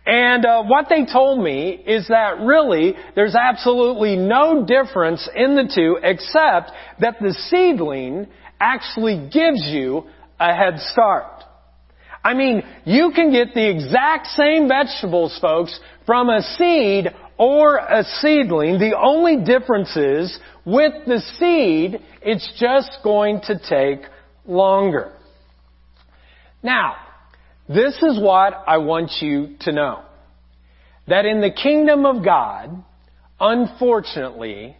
And 0.05 0.45
uh, 0.45 0.63
what 0.63 0.85
they 0.87 1.05
told 1.05 1.43
me 1.43 1.71
is 1.71 2.07
that 2.09 2.39
really 2.41 2.93
there's 3.15 3.33
absolutely 3.33 4.15
no 4.15 4.63
difference 4.65 5.27
in 5.35 5.55
the 5.55 5.71
two 5.73 5.97
except 6.03 6.71
that 6.99 7.15
the 7.19 7.33
seedling 7.49 8.27
actually 8.59 9.29
gives 9.33 9.61
you 9.63 10.03
a 10.39 10.53
head 10.53 10.79
start. 10.91 11.43
I 12.23 12.33
mean, 12.33 12.63
you 12.85 13.11
can 13.15 13.31
get 13.31 13.53
the 13.53 13.69
exact 13.69 14.27
same 14.27 14.67
vegetables, 14.67 15.37
folks, 15.41 15.79
from 16.05 16.29
a 16.29 16.41
seed 16.41 17.07
or 17.37 17.77
a 17.77 18.03
seedling. 18.21 18.79
The 18.79 18.97
only 18.97 19.43
difference 19.43 19.95
is 19.95 20.39
with 20.65 20.93
the 21.05 21.19
seed, 21.37 21.99
it's 22.21 22.51
just 22.59 22.99
going 23.03 23.41
to 23.41 23.59
take 23.59 24.07
longer. 24.47 25.14
Now, 26.65 26.95
this 27.69 27.93
is 28.01 28.19
what 28.19 28.63
I 28.67 28.79
want 28.79 29.11
you 29.21 29.55
to 29.61 29.71
know. 29.71 30.01
That 31.07 31.25
in 31.25 31.39
the 31.39 31.51
kingdom 31.51 32.07
of 32.07 32.25
God, 32.25 32.83
unfortunately, 33.39 34.75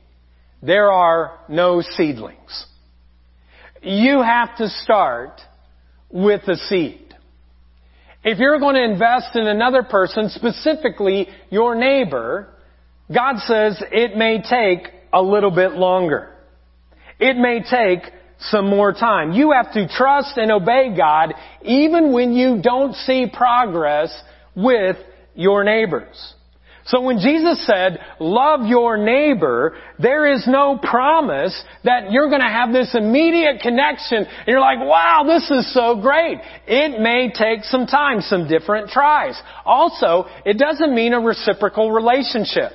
there 0.64 0.92
are 0.92 1.38
no 1.48 1.84
seedlings. 1.84 2.66
You 3.84 4.24
have 4.24 4.58
to 4.58 4.68
start 4.68 5.40
with 6.10 6.42
a 6.48 6.56
seed. 6.56 7.14
If 8.24 8.40
you're 8.40 8.58
going 8.58 8.74
to 8.74 8.84
invest 8.84 9.36
in 9.36 9.46
another 9.46 9.84
person, 9.84 10.30
specifically 10.30 11.28
your 11.52 11.76
neighbor, 11.76 12.48
God 13.14 13.38
says 13.46 13.80
it 13.92 14.18
may 14.18 14.42
take 14.42 14.92
a 15.14 15.22
little 15.22 15.52
bit 15.52 15.74
longer. 15.74 16.34
It 17.20 17.38
may 17.38 17.60
take 17.62 18.12
some 18.40 18.70
more 18.70 18.92
time. 18.92 19.32
You 19.32 19.52
have 19.52 19.74
to 19.74 19.88
trust 19.88 20.38
and 20.38 20.52
obey 20.52 20.96
God 20.96 21.34
even 21.64 22.14
when 22.14 22.34
you 22.34 22.62
don't 22.62 22.94
see 22.94 23.28
progress 23.32 24.16
with 24.56 24.98
your 25.34 25.64
neighbors. 25.64 26.34
So 26.88 27.02
when 27.02 27.18
Jesus 27.18 27.66
said, 27.66 28.00
love 28.20 28.68
your 28.68 28.96
neighbor, 28.96 29.76
there 29.98 30.32
is 30.32 30.46
no 30.48 30.78
promise 30.82 31.60
that 31.84 32.12
you're 32.12 32.30
going 32.30 32.42
to 32.42 32.48
have 32.48 32.72
this 32.72 32.94
immediate 32.94 33.62
connection 33.62 34.18
and 34.18 34.48
you're 34.48 34.60
like, 34.60 34.78
wow, 34.80 35.24
this 35.26 35.50
is 35.50 35.74
so 35.74 36.00
great. 36.00 36.38
It 36.68 37.02
may 37.02 37.32
take 37.34 37.64
some 37.64 37.88
time, 37.88 38.22
some 38.22 38.48
different 38.48 38.90
tries. 38.90 39.40
Also, 39.66 40.26
it 40.46 40.60
doesn't 40.60 40.94
mean 40.94 41.14
a 41.14 41.20
reciprocal 41.20 41.92
relationship. 41.92 42.72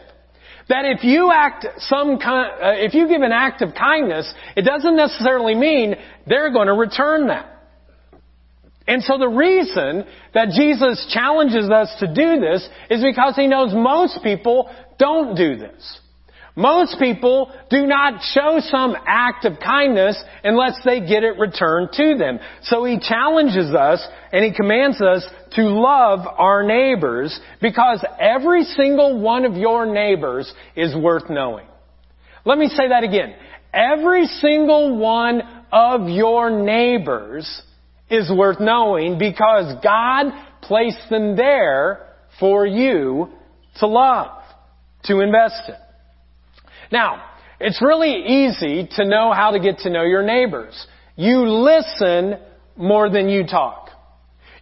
That 0.70 0.86
if 0.86 1.04
you 1.04 1.30
act 1.30 1.66
some 1.78 2.18
kind, 2.18 2.50
uh, 2.62 2.72
if 2.76 2.94
you 2.94 3.06
give 3.06 3.20
an 3.20 3.32
act 3.32 3.60
of 3.60 3.74
kindness, 3.74 4.32
it 4.56 4.62
doesn't 4.62 4.96
necessarily 4.96 5.54
mean 5.54 5.96
they're 6.26 6.52
going 6.52 6.68
to 6.68 6.74
return 6.74 7.26
that. 7.26 7.60
And 8.86 9.02
so 9.02 9.18
the 9.18 9.28
reason 9.28 10.04
that 10.32 10.48
Jesus 10.56 11.06
challenges 11.12 11.68
us 11.70 11.94
to 12.00 12.06
do 12.06 12.40
this 12.40 12.68
is 12.88 13.02
because 13.02 13.36
he 13.36 13.46
knows 13.46 13.72
most 13.74 14.20
people 14.22 14.70
don't 14.98 15.36
do 15.36 15.56
this. 15.56 15.99
Most 16.56 16.98
people 16.98 17.52
do 17.70 17.86
not 17.86 18.22
show 18.34 18.58
some 18.60 18.96
act 19.06 19.44
of 19.44 19.60
kindness 19.60 20.22
unless 20.42 20.78
they 20.84 21.00
get 21.00 21.22
it 21.22 21.38
returned 21.38 21.90
to 21.92 22.16
them. 22.18 22.40
So 22.62 22.84
he 22.84 22.98
challenges 22.98 23.72
us 23.74 24.04
and 24.32 24.44
he 24.44 24.52
commands 24.52 25.00
us 25.00 25.26
to 25.52 25.62
love 25.62 26.26
our 26.26 26.62
neighbors 26.62 27.38
because 27.62 28.04
every 28.18 28.64
single 28.64 29.20
one 29.20 29.44
of 29.44 29.54
your 29.54 29.86
neighbors 29.86 30.52
is 30.76 30.94
worth 30.94 31.30
knowing. 31.30 31.66
Let 32.44 32.58
me 32.58 32.68
say 32.68 32.88
that 32.88 33.04
again. 33.04 33.34
Every 33.72 34.26
single 34.26 34.96
one 34.96 35.42
of 35.70 36.08
your 36.08 36.50
neighbors 36.50 37.62
is 38.10 38.30
worth 38.34 38.58
knowing 38.58 39.18
because 39.18 39.72
God 39.84 40.32
placed 40.62 41.08
them 41.10 41.36
there 41.36 42.08
for 42.40 42.66
you 42.66 43.28
to 43.76 43.86
love, 43.86 44.42
to 45.04 45.20
invest 45.20 45.68
in. 45.68 45.74
Now, 46.90 47.22
it's 47.60 47.80
really 47.82 48.46
easy 48.46 48.88
to 48.96 49.04
know 49.04 49.32
how 49.32 49.50
to 49.52 49.60
get 49.60 49.78
to 49.80 49.90
know 49.90 50.02
your 50.02 50.22
neighbors. 50.22 50.86
You 51.16 51.46
listen 51.48 52.38
more 52.76 53.10
than 53.10 53.28
you 53.28 53.46
talk. 53.46 53.90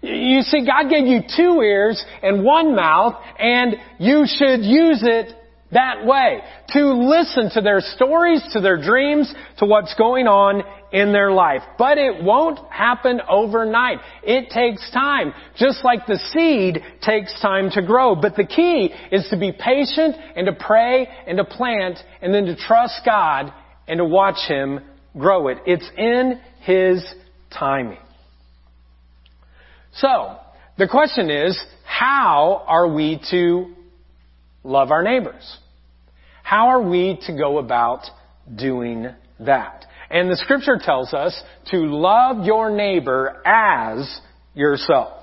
You 0.01 0.43
see, 0.43 0.65
God 0.65 0.91
gave 0.91 1.07
you 1.07 1.21
two 1.37 1.61
ears 1.61 2.05
and 2.23 2.45
one 2.45 2.75
mouth, 2.75 3.15
and 3.39 3.77
you 3.99 4.25
should 4.27 4.63
use 4.63 5.03
it 5.03 5.35
that 5.73 6.07
way. 6.07 6.41
To 6.71 6.93
listen 6.93 7.51
to 7.55 7.61
their 7.61 7.81
stories, 7.81 8.43
to 8.53 8.61
their 8.61 8.81
dreams, 8.81 9.33
to 9.59 9.67
what's 9.67 9.95
going 9.95 10.27
on 10.27 10.63
in 10.93 11.13
their 11.13 11.31
life. 11.31 11.63
But 11.77 11.99
it 11.99 12.23
won't 12.23 12.59
happen 12.71 13.21
overnight. 13.29 13.99
It 14.23 14.51
takes 14.51 14.91
time. 14.91 15.33
Just 15.57 15.85
like 15.85 16.07
the 16.07 16.19
seed 16.33 16.83
takes 17.03 17.39
time 17.41 17.71
to 17.73 17.83
grow. 17.83 18.15
But 18.15 18.37
the 18.37 18.47
key 18.47 18.91
is 19.13 19.29
to 19.31 19.39
be 19.39 19.53
patient 19.53 20.17
and 20.37 20.47
to 20.47 20.53
pray 20.53 21.09
and 21.27 21.39
to 21.39 21.45
plant 21.45 21.99
and 22.23 22.33
then 22.33 22.47
to 22.47 22.57
trust 22.57 23.01
God 23.05 23.53
and 23.87 23.99
to 23.99 24.05
watch 24.05 24.49
Him 24.49 24.81
grow 25.17 25.49
it. 25.49 25.59
It's 25.67 25.89
in 25.97 26.41
His 26.61 27.05
timing. 27.51 27.99
So, 29.95 30.37
the 30.77 30.87
question 30.87 31.29
is, 31.31 31.61
how 31.85 32.63
are 32.67 32.87
we 32.87 33.21
to 33.31 33.75
love 34.63 34.91
our 34.91 35.03
neighbors? 35.03 35.57
How 36.45 36.69
are 36.69 36.83
we 36.83 37.19
to 37.27 37.37
go 37.37 37.59
about 37.59 38.05
doing 38.55 39.09
that? 39.41 39.85
And 40.11 40.31
the 40.31 40.37
scripture 40.37 40.79
tells 40.83 41.13
us 41.13 41.41
to 41.71 41.77
love 41.77 42.45
your 42.45 42.71
neighbor 42.71 43.43
as 43.45 44.21
yourself. 44.55 45.23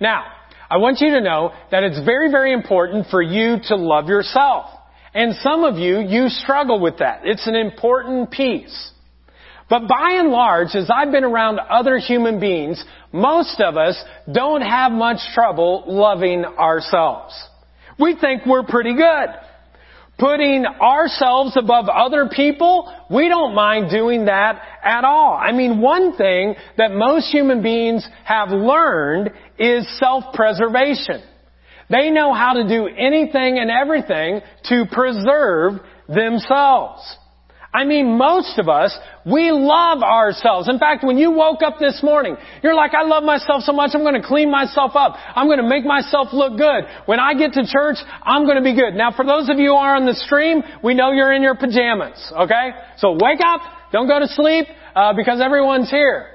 Now, 0.00 0.24
I 0.70 0.78
want 0.78 1.00
you 1.00 1.10
to 1.14 1.20
know 1.20 1.52
that 1.70 1.82
it's 1.82 2.02
very, 2.04 2.30
very 2.30 2.52
important 2.52 3.06
for 3.10 3.20
you 3.20 3.58
to 3.68 3.76
love 3.76 4.08
yourself. 4.08 4.66
And 5.12 5.34
some 5.42 5.64
of 5.64 5.76
you, 5.78 6.00
you 6.00 6.28
struggle 6.28 6.80
with 6.80 6.98
that. 6.98 7.20
It's 7.24 7.46
an 7.46 7.54
important 7.54 8.30
piece. 8.30 8.90
But 9.70 9.88
by 9.88 10.16
and 10.18 10.30
large, 10.30 10.74
as 10.74 10.90
I've 10.94 11.12
been 11.12 11.24
around 11.24 11.58
other 11.58 11.98
human 11.98 12.40
beings, 12.40 12.82
most 13.12 13.60
of 13.60 13.76
us 13.76 14.02
don't 14.30 14.62
have 14.62 14.92
much 14.92 15.18
trouble 15.34 15.84
loving 15.86 16.44
ourselves. 16.44 17.34
We 17.98 18.16
think 18.20 18.44
we're 18.44 18.64
pretty 18.64 18.94
good 18.94 19.28
putting 20.18 20.64
ourselves 20.66 21.56
above 21.56 21.88
other 21.88 22.28
people, 22.34 22.92
we 23.10 23.28
don't 23.28 23.54
mind 23.54 23.90
doing 23.90 24.26
that 24.26 24.60
at 24.82 25.04
all. 25.04 25.34
I 25.40 25.52
mean, 25.52 25.80
one 25.80 26.16
thing 26.16 26.54
that 26.78 26.92
most 26.92 27.32
human 27.32 27.62
beings 27.62 28.06
have 28.24 28.50
learned 28.50 29.30
is 29.58 29.86
self-preservation. 29.98 31.22
They 31.90 32.10
know 32.10 32.32
how 32.32 32.54
to 32.54 32.68
do 32.68 32.86
anything 32.86 33.58
and 33.58 33.70
everything 33.70 34.40
to 34.68 34.84
preserve 34.90 35.80
themselves. 36.08 37.16
I 37.74 37.82
mean, 37.84 38.16
most 38.16 38.56
of 38.60 38.68
us, 38.68 38.96
we 39.26 39.50
love 39.50 40.00
ourselves. 40.04 40.68
In 40.68 40.78
fact, 40.78 41.02
when 41.02 41.18
you 41.18 41.32
woke 41.32 41.60
up 41.60 41.80
this 41.80 42.00
morning, 42.04 42.36
you're 42.62 42.74
like, 42.74 42.92
I 42.94 43.02
love 43.02 43.24
myself 43.24 43.64
so 43.64 43.72
much, 43.72 43.90
I'm 43.94 44.02
going 44.02 44.14
to 44.14 44.26
clean 44.26 44.48
myself 44.48 44.92
up. 44.94 45.16
I'm 45.34 45.48
going 45.48 45.58
to 45.58 45.68
make 45.68 45.84
myself 45.84 46.28
look 46.32 46.56
good. 46.56 46.84
When 47.06 47.18
I 47.18 47.34
get 47.34 47.54
to 47.54 47.66
church, 47.66 47.96
I'm 48.22 48.44
going 48.44 48.58
to 48.58 48.62
be 48.62 48.76
good. 48.76 48.94
Now, 48.94 49.10
for 49.10 49.26
those 49.26 49.50
of 49.50 49.58
you 49.58 49.70
who 49.70 49.74
are 49.74 49.96
on 49.96 50.06
the 50.06 50.14
stream, 50.14 50.62
we 50.84 50.94
know 50.94 51.10
you're 51.10 51.32
in 51.32 51.42
your 51.42 51.56
pajamas, 51.56 52.32
okay? 52.32 52.70
So 52.98 53.18
wake 53.20 53.40
up, 53.44 53.60
don't 53.90 54.06
go 54.06 54.20
to 54.20 54.28
sleep, 54.28 54.66
uh, 54.94 55.12
because 55.14 55.40
everyone's 55.40 55.90
here. 55.90 56.28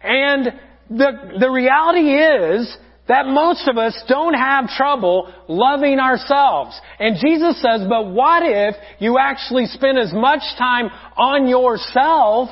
And 0.00 0.46
the, 0.90 1.38
the 1.40 1.50
reality 1.50 2.14
is, 2.14 2.78
that 3.08 3.26
most 3.26 3.66
of 3.66 3.78
us 3.78 4.00
don't 4.06 4.34
have 4.34 4.68
trouble 4.68 5.32
loving 5.48 5.98
ourselves. 5.98 6.78
And 6.98 7.16
Jesus 7.16 7.60
says, 7.60 7.86
but 7.88 8.10
what 8.10 8.42
if 8.44 8.76
you 8.98 9.18
actually 9.18 9.66
spend 9.66 9.98
as 9.98 10.12
much 10.12 10.42
time 10.58 10.90
on 11.16 11.48
yourself 11.48 12.50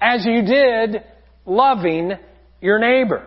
as 0.00 0.26
you 0.26 0.42
did 0.42 1.02
loving 1.46 2.12
your 2.60 2.78
neighbor? 2.78 3.26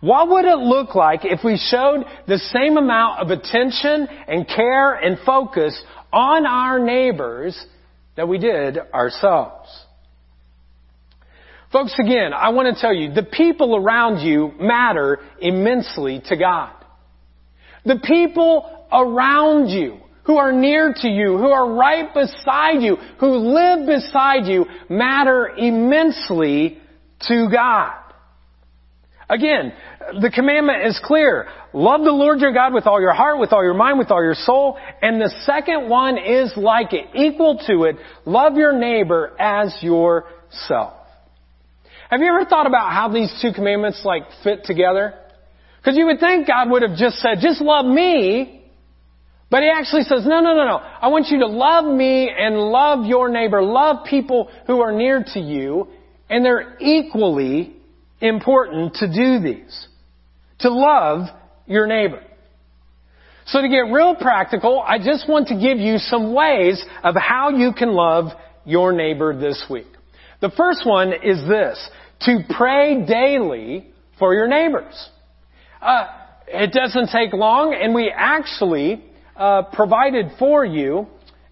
What 0.00 0.30
would 0.30 0.46
it 0.46 0.58
look 0.58 0.94
like 0.94 1.20
if 1.24 1.44
we 1.44 1.58
showed 1.58 2.04
the 2.26 2.38
same 2.38 2.78
amount 2.78 3.20
of 3.20 3.28
attention 3.28 4.08
and 4.26 4.48
care 4.48 4.94
and 4.94 5.18
focus 5.26 5.78
on 6.10 6.46
our 6.46 6.78
neighbors 6.78 7.62
that 8.16 8.26
we 8.26 8.38
did 8.38 8.78
ourselves? 8.94 9.68
Folks, 11.72 11.94
again, 12.00 12.32
I 12.32 12.48
want 12.48 12.74
to 12.74 12.80
tell 12.80 12.92
you, 12.92 13.12
the 13.12 13.22
people 13.22 13.76
around 13.76 14.26
you 14.26 14.52
matter 14.58 15.18
immensely 15.40 16.20
to 16.26 16.36
God. 16.36 16.72
The 17.84 18.00
people 18.02 18.86
around 18.92 19.68
you, 19.68 19.98
who 20.24 20.36
are 20.36 20.52
near 20.52 20.92
to 20.94 21.08
you, 21.08 21.38
who 21.38 21.48
are 21.48 21.72
right 21.72 22.12
beside 22.12 22.82
you, 22.82 22.96
who 23.18 23.36
live 23.36 23.86
beside 23.86 24.46
you, 24.46 24.66
matter 24.88 25.48
immensely 25.56 26.78
to 27.28 27.48
God. 27.50 27.96
Again, 29.28 29.72
the 30.20 30.30
commandment 30.30 30.86
is 30.86 31.00
clear. 31.04 31.46
Love 31.72 32.02
the 32.02 32.10
Lord 32.10 32.40
your 32.40 32.52
God 32.52 32.74
with 32.74 32.86
all 32.88 33.00
your 33.00 33.14
heart, 33.14 33.38
with 33.38 33.52
all 33.52 33.62
your 33.62 33.74
mind, 33.74 33.98
with 33.98 34.10
all 34.10 34.22
your 34.22 34.34
soul. 34.34 34.76
And 35.02 35.20
the 35.20 35.32
second 35.44 35.88
one 35.88 36.18
is 36.18 36.52
like 36.56 36.92
it, 36.92 37.06
equal 37.14 37.58
to 37.68 37.84
it. 37.84 37.96
Love 38.26 38.56
your 38.56 38.76
neighbor 38.76 39.32
as 39.38 39.72
yourself. 39.80 40.99
Have 42.10 42.20
you 42.20 42.28
ever 42.28 42.44
thought 42.44 42.66
about 42.66 42.90
how 42.90 43.08
these 43.08 43.32
two 43.40 43.52
commandments 43.52 44.02
like 44.04 44.24
fit 44.42 44.64
together? 44.64 45.14
Because 45.78 45.96
you 45.96 46.06
would 46.06 46.18
think 46.18 46.48
God 46.48 46.68
would 46.68 46.82
have 46.82 46.96
just 46.96 47.18
said, 47.18 47.38
just 47.40 47.60
love 47.60 47.86
me. 47.86 48.64
But 49.48 49.62
he 49.62 49.70
actually 49.72 50.02
says, 50.02 50.26
no, 50.26 50.40
no, 50.40 50.54
no, 50.54 50.66
no. 50.66 50.76
I 50.78 51.06
want 51.06 51.28
you 51.28 51.38
to 51.38 51.46
love 51.46 51.84
me 51.84 52.28
and 52.36 52.56
love 52.56 53.06
your 53.06 53.28
neighbor. 53.28 53.62
Love 53.62 54.04
people 54.06 54.50
who 54.66 54.80
are 54.80 54.90
near 54.90 55.24
to 55.34 55.40
you. 55.40 55.86
And 56.28 56.44
they're 56.44 56.76
equally 56.80 57.76
important 58.20 58.94
to 58.94 59.06
do 59.06 59.38
these. 59.40 59.86
To 60.60 60.70
love 60.70 61.28
your 61.66 61.86
neighbor. 61.86 62.22
So 63.46 63.62
to 63.62 63.68
get 63.68 63.92
real 63.92 64.16
practical, 64.16 64.80
I 64.80 64.98
just 64.98 65.28
want 65.28 65.48
to 65.48 65.54
give 65.54 65.78
you 65.78 65.98
some 65.98 66.34
ways 66.34 66.84
of 67.04 67.14
how 67.14 67.50
you 67.50 67.72
can 67.72 67.92
love 67.92 68.32
your 68.64 68.92
neighbor 68.92 69.38
this 69.38 69.64
week. 69.70 69.86
The 70.40 70.50
first 70.56 70.86
one 70.86 71.12
is 71.12 71.46
this 71.46 71.90
to 72.22 72.40
pray 72.56 73.04
daily 73.06 73.86
for 74.18 74.34
your 74.34 74.46
neighbors. 74.46 75.08
Uh, 75.80 76.06
it 76.46 76.72
doesn't 76.72 77.08
take 77.10 77.32
long, 77.32 77.74
and 77.74 77.94
we 77.94 78.12
actually 78.14 79.04
uh, 79.36 79.62
provided 79.72 80.32
for 80.38 80.64
you 80.64 81.06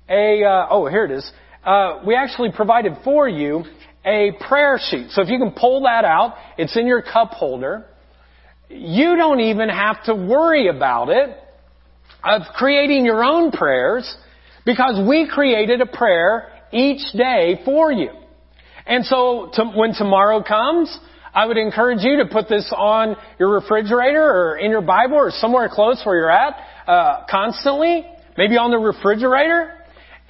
a. 0.09 0.45
Uh, 0.45 0.67
oh, 0.71 0.87
here 0.87 1.05
it 1.05 1.11
is. 1.11 1.31
Uh, 1.65 2.01
we 2.07 2.15
actually 2.15 2.51
provided 2.53 2.93
for 3.05 3.29
you 3.29 3.65
a 4.05 4.33
prayer 4.49 4.79
sheet. 4.81 5.11
So 5.11 5.23
if 5.23 5.29
you 5.29 5.39
can 5.39 5.53
pull 5.53 5.83
that 5.83 6.05
out, 6.05 6.37
it's 6.57 6.77
in 6.77 6.87
your 6.87 7.03
cup 7.03 7.31
holder. 7.31 7.87
You 8.69 9.17
don't 9.17 9.41
even 9.41 9.69
have 9.69 10.03
to 10.05 10.15
worry 10.15 10.69
about 10.69 11.09
it 11.09 11.37
of 12.25 12.43
creating 12.55 13.05
your 13.05 13.25
own 13.25 13.51
prayers 13.51 14.17
because 14.65 15.01
we 15.09 15.29
created 15.29 15.81
a 15.81 15.87
prayer 15.87 16.53
each 16.73 17.13
day 17.17 17.61
for 17.65 17.91
you. 17.91 18.11
And 18.89 19.05
so 19.05 19.51
to, 19.53 19.65
when 19.77 19.93
tomorrow 19.93 20.43
comes, 20.43 20.97
I 21.35 21.45
would 21.47 21.59
encourage 21.59 22.03
you 22.03 22.25
to 22.25 22.27
put 22.33 22.49
this 22.49 22.73
on 22.75 23.17
your 23.39 23.51
refrigerator 23.51 24.23
or 24.23 24.57
in 24.57 24.71
your 24.71 24.81
Bible 24.81 25.17
or 25.17 25.31
somewhere 25.31 25.69
close 25.71 26.01
where 26.05 26.17
you're 26.17 26.31
at. 26.31 26.57
uh, 26.89 27.27
constantly, 27.31 28.05
maybe 28.37 28.57
on 28.57 28.71
the 28.71 28.79
refrigerator, 28.79 29.75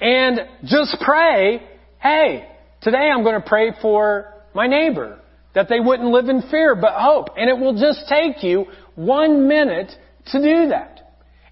and 0.01 0.41
just 0.65 0.97
pray, 1.03 1.61
hey, 2.01 2.47
today 2.81 3.09
I'm 3.13 3.23
going 3.23 3.41
to 3.41 3.47
pray 3.47 3.71
for 3.81 4.33
my 4.53 4.67
neighbor, 4.67 5.19
that 5.55 5.69
they 5.69 5.79
wouldn't 5.79 6.09
live 6.09 6.27
in 6.27 6.43
fear 6.51 6.75
but 6.75 6.93
hope. 6.95 7.29
And 7.37 7.49
it 7.49 7.57
will 7.57 7.79
just 7.79 8.09
take 8.09 8.43
you 8.43 8.65
one 8.95 9.47
minute 9.47 9.91
to 10.27 10.37
do 10.37 10.69
that. 10.69 10.97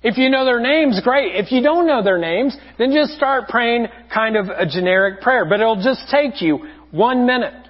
If 0.04 0.18
you 0.18 0.30
know 0.30 0.46
their 0.46 0.60
names, 0.60 1.02
great. 1.04 1.36
If 1.36 1.52
you 1.52 1.62
don't 1.64 1.88
know 1.88 2.04
their 2.04 2.20
names, 2.20 2.56
then 2.78 2.94
just 2.94 3.14
start 3.14 3.48
praying 3.48 3.88
kind 4.14 4.36
of 4.36 4.48
a 4.48 4.66
generic 4.66 5.22
prayer. 5.22 5.46
But 5.46 5.60
it'll 5.60 5.82
just 5.82 6.02
take 6.12 6.42
you 6.42 6.60
one 6.92 7.26
minute. 7.26 7.68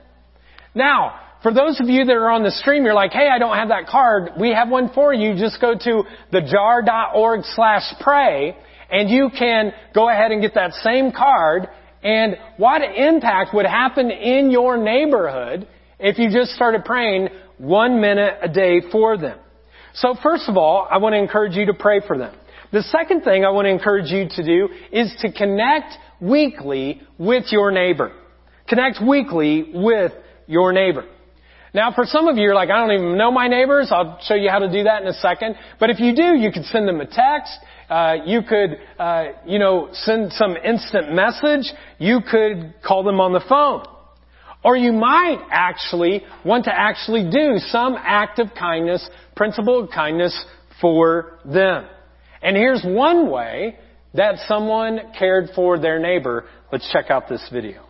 Now, 0.76 1.20
for 1.44 1.54
those 1.54 1.80
of 1.80 1.88
you 1.88 2.06
that 2.06 2.14
are 2.14 2.30
on 2.30 2.44
the 2.44 2.52
stream, 2.52 2.84
you're 2.84 2.94
like, 2.94 3.12
hey, 3.12 3.30
I 3.32 3.40
don't 3.40 3.56
have 3.56 3.70
that 3.70 3.88
card. 3.88 4.32
We 4.40 4.52
have 4.52 4.70
one 4.70 4.92
for 4.94 5.14
you. 5.14 5.36
Just 5.36 5.62
go 5.62 5.76
to 5.76 6.04
thejar.org 6.34 7.42
slash 7.56 7.84
pray 8.02 8.56
and 8.90 9.10
you 9.10 9.30
can 9.38 9.74
go 9.94 10.10
ahead 10.10 10.32
and 10.32 10.42
get 10.42 10.56
that 10.56 10.74
same 10.84 11.12
card 11.12 11.68
and 12.04 12.38
what 12.58 12.82
impact 12.82 13.54
would 13.54 13.66
happen 13.66 14.12
in 14.12 14.52
your 14.52 14.78
neighborhood 14.78 15.68
if 16.00 16.18
you 16.18 16.32
just 16.32 16.52
started 16.52 16.86
praying 16.86 17.30
one 17.58 18.00
minute 18.02 18.36
a 18.42 18.48
day 18.48 18.82
for 18.92 19.18
them. 19.18 19.40
So 19.96 20.16
first 20.22 20.48
of 20.48 20.58
all, 20.58 20.88
I 20.90 20.98
want 20.98 21.14
to 21.14 21.20
encourage 21.20 21.56
you 21.56 21.66
to 21.68 21.74
pray 21.74 22.02
for 22.06 22.18
them. 22.18 22.36
The 22.72 22.84
second 22.84 23.24
thing 23.24 23.46
I 23.46 23.50
want 23.50 23.66
to 23.66 23.70
encourage 23.70 24.12
you 24.12 24.28
to 24.30 24.46
do 24.46 24.70
is 24.92 25.16
to 25.22 25.32
connect 25.32 25.94
weekly 26.20 27.02
with 27.18 27.46
your 27.52 27.72
neighbor. 27.72 28.12
Connect 28.68 29.00
weekly 29.02 29.72
with 29.74 30.12
your 30.46 30.74
neighbor. 30.74 31.06
Now, 31.74 31.92
for 31.92 32.06
some 32.06 32.28
of 32.28 32.38
you, 32.38 32.44
you're 32.44 32.56
like, 32.56 32.70
I 32.70 32.78
don't 32.80 32.92
even 32.92 33.18
know 33.18 33.32
my 33.32 33.48
neighbors. 33.48 33.90
I'll 33.92 34.20
show 34.24 34.34
you 34.34 34.50
how 34.50 34.60
to 34.60 34.72
do 34.72 34.84
that 34.84 35.02
in 35.02 35.08
a 35.08 35.14
second. 35.14 35.56
But 35.80 35.90
if 35.90 36.00
you 36.00 36.16
do, 36.16 36.36
you 36.36 36.52
could 36.52 36.66
send 36.66 36.88
them 36.88 37.02
a 37.02 37.06
text. 37.06 37.58
Uh, 37.90 38.16
you 38.26 38.42
could, 38.42 38.80
uh, 38.98 39.26
you 39.46 39.60
know, 39.60 39.90
send 39.94 40.34
some 40.34 40.56
instant 40.58 41.14
message. 41.14 41.72
You 42.00 42.20
could 42.22 42.74
call 42.86 43.04
them 43.04 43.20
on 43.20 43.34
the 43.34 43.44
phone. 43.48 43.86
Or 44.64 44.76
you 44.76 44.92
might 44.92 45.46
actually 45.52 46.24
want 46.44 46.66
to 46.66 46.74
actually 46.74 47.30
do 47.30 47.58
some 47.58 47.96
act 47.98 48.40
of 48.40 48.48
kindness, 48.58 49.08
principle 49.36 49.84
of 49.84 49.90
kindness 49.92 50.46
for 50.82 51.40
them. 51.46 51.86
And 52.42 52.58
here's 52.58 52.84
one 52.84 53.30
way 53.30 53.78
that 54.14 54.40
someone 54.48 55.14
cared 55.18 55.50
for 55.56 55.80
their 55.80 56.00
neighbor. 56.00 56.46
Let's 56.72 56.90
check 56.92 57.10
out 57.10 57.30
this 57.30 57.48
video. 57.52 57.87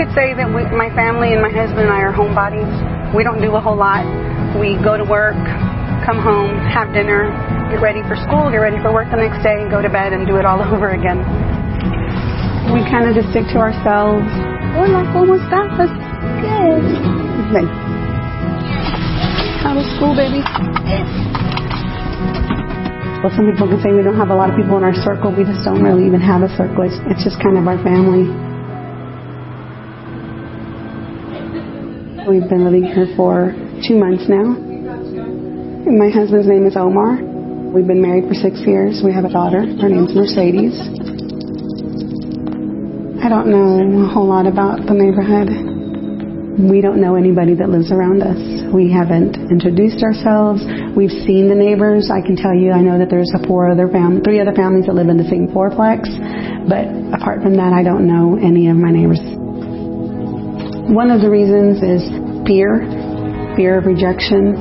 Could 0.00 0.16
say 0.16 0.32
that 0.32 0.48
we, 0.48 0.64
my 0.72 0.88
family 0.96 1.36
and 1.36 1.44
my 1.44 1.52
husband 1.52 1.84
and 1.84 1.92
I 1.92 2.00
are 2.00 2.08
homebodies. 2.08 2.64
We 3.12 3.20
don't 3.20 3.36
do 3.36 3.52
a 3.52 3.60
whole 3.60 3.76
lot. 3.76 4.00
We 4.56 4.80
go 4.80 4.96
to 4.96 5.04
work, 5.04 5.36
come 6.08 6.16
home, 6.16 6.56
have 6.72 6.96
dinner, 6.96 7.28
get 7.68 7.84
ready 7.84 8.00
for 8.08 8.16
school, 8.16 8.48
get 8.48 8.64
ready 8.64 8.80
for 8.80 8.96
work 8.96 9.12
the 9.12 9.20
next 9.20 9.44
day, 9.44 9.60
and 9.60 9.68
go 9.68 9.84
to 9.84 9.92
bed 9.92 10.16
and 10.16 10.24
do 10.24 10.40
it 10.40 10.48
all 10.48 10.56
over 10.72 10.96
again. 10.96 11.20
We 12.72 12.80
kind 12.88 13.04
of 13.04 13.12
just 13.12 13.28
stick 13.28 13.44
to 13.52 13.60
ourselves. 13.60 14.24
Hola, 14.72 15.04
¿cómo 15.12 15.36
estás? 15.36 15.68
Good. 15.68 16.84
Good. 17.52 17.68
How 19.60 19.76
was 19.76 19.84
school, 20.00 20.16
baby? 20.16 20.40
Well, 23.20 23.32
some 23.36 23.44
people 23.52 23.68
can 23.68 23.84
say 23.84 23.92
we 23.92 24.00
don't 24.00 24.16
have 24.16 24.32
a 24.32 24.38
lot 24.38 24.48
of 24.48 24.56
people 24.56 24.80
in 24.80 24.84
our 24.84 24.96
circle. 24.96 25.28
We 25.28 25.44
just 25.44 25.60
don't 25.60 25.84
really 25.84 26.08
even 26.08 26.24
have 26.24 26.40
a 26.40 26.48
circle. 26.56 26.88
It's, 26.88 26.96
it's 27.04 27.20
just 27.20 27.36
kind 27.44 27.60
of 27.60 27.68
our 27.68 27.76
family. 27.84 28.48
We've 32.28 32.48
been 32.48 32.64
living 32.64 32.84
here 32.84 33.08
for 33.16 33.56
two 33.88 33.96
months 33.96 34.28
now. 34.28 34.52
My 35.88 36.12
husband's 36.12 36.46
name 36.46 36.66
is 36.66 36.76
Omar. 36.76 37.16
We've 37.72 37.86
been 37.86 38.02
married 38.02 38.28
for 38.28 38.34
six 38.34 38.60
years. 38.66 39.00
We 39.02 39.12
have 39.12 39.24
a 39.24 39.32
daughter. 39.32 39.64
Her 39.64 39.88
name's 39.88 40.12
Mercedes. 40.14 40.76
I 43.24 43.28
don't 43.32 43.48
know 43.48 44.04
a 44.04 44.08
whole 44.12 44.28
lot 44.28 44.46
about 44.46 44.84
the 44.84 44.92
neighborhood. 44.92 45.48
We 46.60 46.84
don't 46.84 47.00
know 47.00 47.16
anybody 47.16 47.54
that 47.54 47.70
lives 47.70 47.90
around 47.90 48.20
us. 48.20 48.38
We 48.68 48.92
haven't 48.92 49.40
introduced 49.48 50.04
ourselves. 50.04 50.60
We've 50.92 51.14
seen 51.24 51.48
the 51.48 51.56
neighbors. 51.56 52.12
I 52.12 52.20
can 52.20 52.36
tell 52.36 52.52
you, 52.52 52.72
I 52.72 52.82
know 52.84 52.98
that 52.98 53.08
there's 53.08 53.32
a 53.32 53.40
four 53.48 53.70
other 53.70 53.88
fam- 53.88 54.20
three 54.20 54.40
other 54.40 54.52
families 54.52 54.86
that 54.86 54.94
live 54.94 55.08
in 55.08 55.16
the 55.16 55.28
same 55.30 55.48
fourplex. 55.48 56.04
But 56.68 56.84
apart 57.16 57.40
from 57.40 57.56
that, 57.56 57.72
I 57.72 57.82
don't 57.82 58.06
know 58.06 58.36
any 58.36 58.68
of 58.68 58.76
my 58.76 58.90
neighbors. 58.92 59.39
One 60.90 61.14
of 61.14 61.22
the 61.22 61.30
reasons 61.30 61.78
is 61.78 62.02
fear, 62.42 62.82
fear 63.54 63.78
of 63.78 63.86
rejection. 63.86 64.58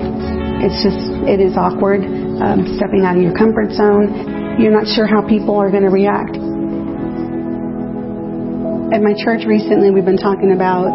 It's 0.61 0.77
just, 0.85 1.01
it 1.25 1.41
is 1.41 1.57
awkward 1.57 2.05
um, 2.05 2.77
stepping 2.77 3.01
out 3.01 3.17
of 3.17 3.25
your 3.25 3.33
comfort 3.33 3.73
zone. 3.73 4.61
You're 4.61 4.69
not 4.69 4.85
sure 4.85 5.09
how 5.09 5.25
people 5.25 5.57
are 5.57 5.73
going 5.73 5.89
to 5.89 5.89
react. 5.89 6.37
At 8.93 9.01
my 9.01 9.17
church 9.17 9.49
recently, 9.49 9.89
we've 9.89 10.05
been 10.05 10.21
talking 10.21 10.53
about 10.53 10.93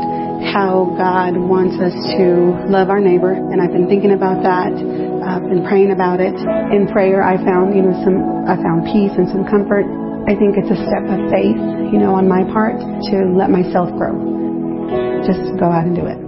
how 0.55 0.95
God 0.95 1.35
wants 1.35 1.83
us 1.83 1.99
to 2.15 2.55
love 2.71 2.87
our 2.87 3.03
neighbor, 3.03 3.35
and 3.35 3.59
I've 3.59 3.75
been 3.75 3.91
thinking 3.91 4.15
about 4.15 4.47
that. 4.47 4.71
I've 4.71 5.51
been 5.51 5.67
praying 5.67 5.91
about 5.91 6.23
it. 6.23 6.39
In 6.71 6.87
prayer, 6.95 7.27
I 7.27 7.43
found, 7.43 7.75
you 7.75 7.83
know, 7.83 7.99
some, 8.07 8.47
I 8.47 8.55
found 8.55 8.87
peace 8.87 9.19
and 9.19 9.27
some 9.35 9.43
comfort. 9.51 9.83
I 10.31 10.39
think 10.39 10.55
it's 10.63 10.71
a 10.71 10.79
step 10.79 11.11
of 11.11 11.27
faith, 11.27 11.59
you 11.91 11.99
know, 11.99 12.15
on 12.15 12.31
my 12.31 12.47
part 12.55 12.79
to 12.79 13.17
let 13.35 13.51
myself 13.51 13.91
grow. 13.99 14.44
Just 15.27 15.59
go 15.59 15.73
out 15.73 15.85
and 15.87 15.97
do 15.97 16.05
it. 16.05 16.19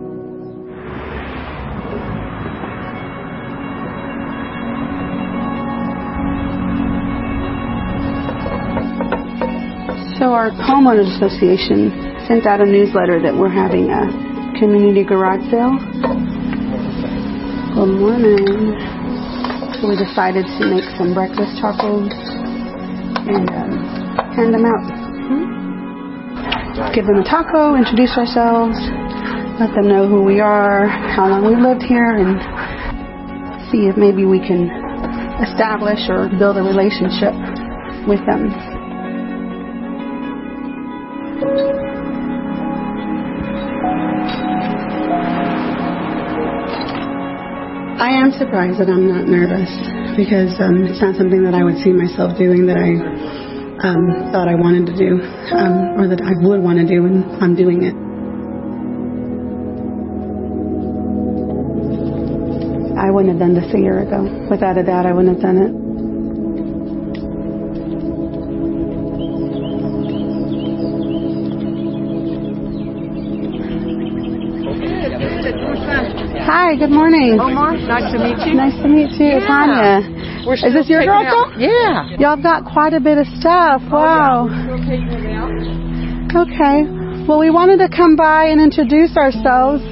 So 10.19 10.33
our 10.33 10.51
homeowners 10.51 11.15
association 11.17 11.93
sent 12.27 12.47
out 12.47 12.63
a 12.63 12.65
newsletter 12.65 13.21
that 13.21 13.35
we're 13.37 13.51
having 13.51 13.91
a 13.91 14.59
community 14.59 15.05
garage 15.05 15.45
sale. 15.51 15.77
Good 17.75 18.01
morning. 18.01 18.81
So 19.79 19.89
we 19.89 19.97
decided 19.97 20.47
to 20.47 20.67
make 20.73 20.85
some 20.97 21.13
breakfast 21.13 21.61
tacos 21.61 22.11
and 23.29 23.51
um, 23.51 24.33
hand 24.33 24.55
them 24.55 24.65
out. 24.65 25.56
Give 26.93 27.07
them 27.07 27.17
a 27.17 27.25
taco, 27.25 27.75
introduce 27.75 28.13
ourselves, 28.19 28.77
let 29.59 29.73
them 29.73 29.89
know 29.89 30.07
who 30.07 30.23
we 30.23 30.41
are, 30.41 30.87
how 30.87 31.27
long 31.27 31.49
we've 31.49 31.57
lived 31.57 31.83
here, 31.83 32.21
and 32.21 32.37
see 33.73 33.89
if 33.89 33.97
maybe 33.97 34.27
we 34.27 34.41
can 34.41 34.69
establish 35.41 36.01
or 36.11 36.29
build 36.39 36.59
a 36.59 36.63
relationship 36.63 37.33
with 38.05 38.21
them. 38.29 38.53
I 47.97 48.13
am 48.13 48.33
surprised 48.33 48.81
that 48.81 48.93
I'm 48.93 49.09
not 49.09 49.25
nervous 49.25 49.73
because 50.13 50.53
um, 50.61 50.85
it's 50.85 51.01
not 51.01 51.17
something 51.17 51.43
that 51.45 51.55
I 51.55 51.65
would 51.65 51.81
see 51.81 51.93
myself 51.93 52.37
doing 52.37 52.67
that 52.67 52.77
I 52.77 53.36
um, 53.87 54.33
thought 54.33 54.49
I 54.49 54.55
wanted 54.55 54.87
to 54.87 54.97
do 54.99 55.23
um, 55.55 56.01
or 56.01 56.09
that 56.09 56.21
I 56.21 56.35
would 56.47 56.61
want 56.61 56.79
to 56.79 56.87
do, 56.87 57.07
and 57.07 57.25
I'm 57.43 57.55
doing 57.55 57.83
it. 57.85 57.95
I 62.99 63.11
wouldn't 63.11 63.31
have 63.31 63.39
done 63.39 63.55
this 63.55 63.73
a 63.75 63.79
year 63.79 64.01
ago. 64.03 64.25
Without 64.51 64.77
a 64.79 64.83
doubt, 64.83 65.07
I 65.07 65.13
wouldn't 65.13 65.37
have 65.37 65.43
done 65.43 65.59
it. 65.63 65.73
Hi, 76.47 76.75
good 76.77 76.91
morning. 76.91 77.39
Omar, 77.41 77.77
nice 77.77 78.13
to 78.13 78.19
meet 78.19 78.39
you. 78.47 78.55
Nice 78.55 78.75
to 78.83 78.89
meet 78.89 79.11
you, 79.21 79.39
Yeah. 79.39 79.47
Tanya. 79.47 80.16
We're 80.47 80.55
Is 80.55 80.73
this 80.73 80.89
your 80.89 81.01
checking 81.03 81.11
garage 81.11 81.27
out- 81.27 81.59
Yeah. 81.59 82.17
Y'all 82.23 82.41
got 82.41 82.65
quite 82.65 82.95
a 82.95 83.01
bit 83.01 83.19
of 83.19 83.27
stuff. 83.43 83.83
Oh, 83.91 83.97
wow. 83.99 84.47
Okay. 86.47 86.87
Well, 87.27 87.39
we 87.43 87.51
wanted 87.51 87.79
to 87.83 87.89
come 87.89 88.15
by 88.15 88.47
and 88.55 88.61
introduce 88.61 89.17
ourselves. 89.17 89.83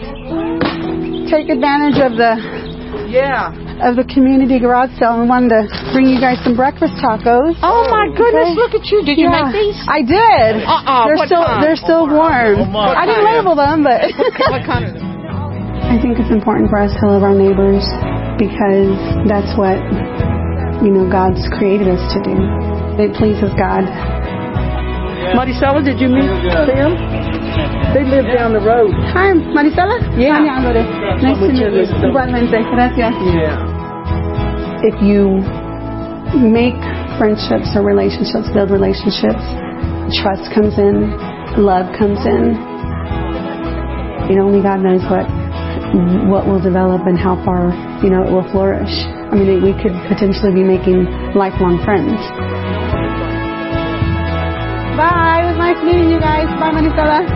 Take 1.31 1.49
advantage 1.51 1.99
of 1.99 2.15
the 2.17 2.39
Yeah. 3.11 3.51
of 3.83 3.97
the 3.97 4.05
community 4.05 4.59
garage 4.61 4.91
sale 4.99 5.19
and 5.19 5.29
wanted 5.29 5.51
to 5.51 5.61
bring 5.93 6.07
you 6.07 6.21
guys 6.21 6.39
some 6.45 6.55
breakfast 6.55 6.95
tacos. 7.03 7.57
Oh 7.63 7.89
my 7.91 8.07
goodness, 8.15 8.51
Okay. 8.51 8.55
look 8.55 8.75
at 8.75 8.87
you. 8.93 9.03
Did 9.05 9.19
you 9.19 9.29
Yeah. 9.31 9.43
make 9.51 9.53
these? 9.55 9.79
I 9.89 10.03
did. 10.03 10.63
Uh-uh, 10.63 11.07
They're 11.07 11.17
what 11.17 11.27
still 11.27 11.45
kind? 11.45 11.63
they're 11.65 11.77
still 11.77 12.07
oh, 12.09 12.15
warm. 12.15 12.55
Oh, 12.61 12.71
what 12.71 12.97
I 12.97 13.07
didn't 13.07 13.25
kind? 13.25 13.37
label 13.39 13.55
them, 13.57 13.83
but 13.83 14.01
what 14.55 14.63
kind 14.65 14.85
of 14.87 14.95
I 15.91 15.99
think 15.99 16.19
it's 16.21 16.31
important 16.31 16.71
for 16.71 16.79
us 16.79 16.95
to 17.01 17.07
love 17.07 17.23
our 17.25 17.35
neighbors 17.35 17.83
because 18.39 18.95
that's 19.27 19.57
what 19.59 19.79
you 20.85 20.93
know 20.93 21.09
God's 21.09 21.41
created 21.57 21.89
us 21.89 22.03
to 22.12 22.20
do. 22.20 22.37
It 23.01 23.16
pleases 23.16 23.49
God. 23.57 23.89
Maricela, 25.32 25.80
did 25.80 25.97
you 25.97 26.12
meet 26.12 26.28
them? 26.53 26.93
They 27.97 28.05
live 28.05 28.28
down 28.28 28.53
the 28.53 28.61
road. 28.61 28.93
Hi, 29.16 29.32
Marisela. 29.32 29.97
Yeah. 30.20 30.45
Alvarez. 30.45 30.85
Nice 31.24 31.41
to 31.41 31.49
meet 31.49 31.64
you. 31.64 31.89
Igualmente. 32.05 32.61
Gracias. 32.68 33.16
Yeah. 33.32 34.85
If 34.85 35.01
you 35.01 35.41
make 36.37 36.76
friendships 37.16 37.72
or 37.72 37.80
relationships, 37.80 38.53
build 38.53 38.68
relationships, 38.70 39.41
trust 40.20 40.53
comes 40.53 40.76
in, 40.76 41.16
love 41.57 41.89
comes 41.97 42.20
in. 42.28 42.53
And 44.28 44.37
only 44.39 44.61
God 44.61 44.85
knows 44.85 45.01
what 45.09 45.24
what 46.28 46.47
will 46.47 46.61
develop 46.61 47.07
and 47.07 47.16
how 47.16 47.41
far 47.45 47.72
you 48.03 48.11
know 48.11 48.22
it 48.22 48.30
will 48.30 48.47
flourish. 48.53 48.93
I 49.35 49.37
mean, 49.37 49.66
we 49.66 49.74
could 49.82 49.91
potentially 50.07 50.55
be 50.55 50.62
making 50.62 51.11
lifelong 51.35 51.82
friends. 51.82 52.14
Bye. 54.95 55.43
It 55.43 55.47
was 55.51 55.59
nice 55.59 55.82
meeting 55.82 56.07
you 56.07 56.22
guys. 56.22 56.47
Bye, 56.62 56.70
Marisela. 56.70 57.26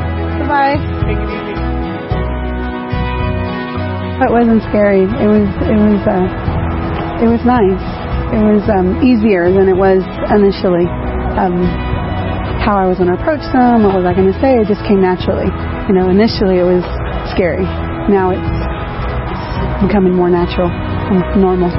Bye. 0.46 0.78
It 4.22 4.30
wasn't 4.30 4.62
scary. 4.70 5.10
It 5.10 5.26
was. 5.26 5.50
It 5.66 5.74
was. 5.74 5.98
Uh, 6.06 6.22
it 7.18 7.26
was 7.26 7.42
nice. 7.42 7.82
It 8.30 8.46
was 8.46 8.62
um, 8.70 9.02
easier 9.02 9.50
than 9.50 9.66
it 9.66 9.74
was 9.74 9.98
initially. 10.30 10.86
Um, 11.34 11.66
how 12.62 12.78
I 12.78 12.86
was 12.86 13.02
going 13.02 13.10
to 13.10 13.18
approach 13.18 13.42
them, 13.50 13.82
what 13.82 13.98
was 13.98 14.06
I 14.06 14.14
going 14.14 14.30
to 14.30 14.38
say, 14.38 14.54
it 14.54 14.70
just 14.70 14.86
came 14.86 15.00
naturally. 15.00 15.50
You 15.90 15.94
know, 15.98 16.10
initially 16.10 16.62
it 16.62 16.68
was 16.68 16.84
scary. 17.34 17.66
Now 18.06 18.30
it's 18.30 18.44
becoming 19.82 20.14
more 20.14 20.28
natural 20.30 20.70
and 20.70 20.87
Mm, 21.08 21.40
normal. 21.40 21.70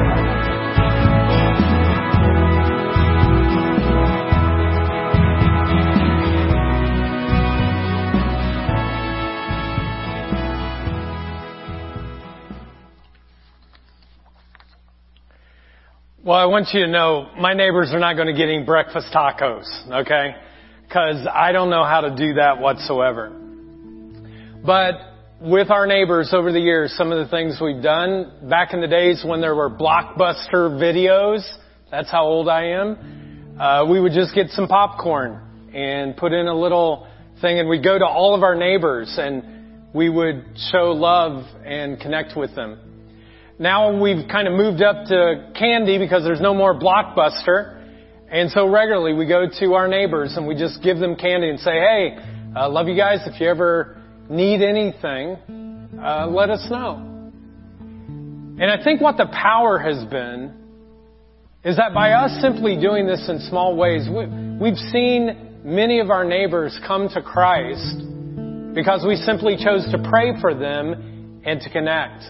Well, 16.23 16.37
I 16.37 16.45
want 16.45 16.69
you 16.73 16.81
to 16.81 16.87
know 16.87 17.29
my 17.39 17.53
neighbors 17.53 17.91
are 17.93 17.99
not 17.99 18.15
going 18.15 18.27
to 18.27 18.33
get 18.33 18.49
any 18.49 18.63
breakfast 18.63 19.07
tacos, 19.13 19.65
okay? 19.91 20.35
Because 20.83 21.27
I 21.31 21.51
don't 21.51 21.69
know 21.69 21.83
how 21.83 22.01
to 22.01 22.15
do 22.15 22.33
that 22.33 22.59
whatsoever. 22.59 23.29
But 24.65 25.08
with 25.41 25.71
our 25.71 25.87
neighbors 25.87 26.31
over 26.33 26.51
the 26.51 26.59
years, 26.59 26.93
some 26.97 27.11
of 27.11 27.23
the 27.23 27.29
things 27.31 27.59
we've 27.61 27.81
done, 27.81 28.49
back 28.49 28.73
in 28.73 28.81
the 28.81 28.87
days 28.87 29.23
when 29.25 29.39
there 29.39 29.55
were 29.55 29.69
blockbuster 29.69 30.69
videos, 30.71 31.47
that's 31.89 32.11
how 32.11 32.25
old 32.25 32.49
I 32.49 32.65
am, 32.65 33.57
uh, 33.59 33.85
we 33.89 34.01
would 34.01 34.11
just 34.11 34.35
get 34.35 34.49
some 34.49 34.67
popcorn 34.67 35.71
and 35.73 36.17
put 36.17 36.33
in 36.33 36.47
a 36.47 36.53
little 36.53 37.07
thing 37.41 37.57
and 37.57 37.69
we'd 37.69 37.83
go 37.83 37.97
to 37.97 38.05
all 38.05 38.35
of 38.35 38.43
our 38.43 38.55
neighbors 38.55 39.15
and 39.17 39.87
we 39.93 40.09
would 40.09 40.43
show 40.71 40.91
love 40.91 41.45
and 41.65 41.99
connect 42.01 42.35
with 42.35 42.53
them. 42.55 42.77
Now 43.57 44.01
we've 44.01 44.27
kind 44.27 44.47
of 44.47 44.53
moved 44.53 44.81
up 44.81 45.05
to 45.07 45.51
candy 45.57 45.97
because 45.99 46.23
there's 46.23 46.41
no 46.41 46.53
more 46.53 46.77
blockbuster. 46.77 47.77
And 48.29 48.51
so 48.51 48.69
regularly 48.69 49.13
we 49.13 49.25
go 49.25 49.45
to 49.59 49.73
our 49.73 49.87
neighbors 49.87 50.35
and 50.35 50.45
we 50.45 50.55
just 50.55 50.83
give 50.83 50.97
them 50.97 51.15
candy 51.15 51.49
and 51.49 51.59
say, 51.59 51.71
hey, 51.71 52.17
uh, 52.55 52.69
love 52.69 52.87
you 52.87 52.95
guys. 52.95 53.19
If 53.25 53.39
you 53.39 53.47
ever 53.47 53.98
need 54.29 54.61
anything, 54.61 55.37
uh, 55.99 56.27
let 56.27 56.49
us 56.49 56.65
know. 56.69 57.09
And 58.59 58.69
I 58.69 58.83
think 58.83 59.01
what 59.01 59.17
the 59.17 59.25
power 59.25 59.79
has 59.79 60.05
been 60.05 60.53
is 61.63 61.77
that 61.77 61.93
by 61.93 62.11
us 62.11 62.39
simply 62.41 62.79
doing 62.79 63.07
this 63.07 63.27
in 63.27 63.39
small 63.49 63.75
ways, 63.75 64.07
we, 64.07 64.27
we've 64.61 64.77
seen 64.91 65.61
many 65.63 65.99
of 65.99 66.09
our 66.09 66.23
neighbors 66.23 66.77
come 66.85 67.09
to 67.09 67.21
Christ 67.21 67.99
because 68.73 69.03
we 69.07 69.15
simply 69.15 69.57
chose 69.57 69.89
to 69.91 70.09
pray 70.09 70.39
for 70.39 70.53
them 70.53 71.41
and 71.45 71.59
to 71.61 71.69
connect. 71.69 72.23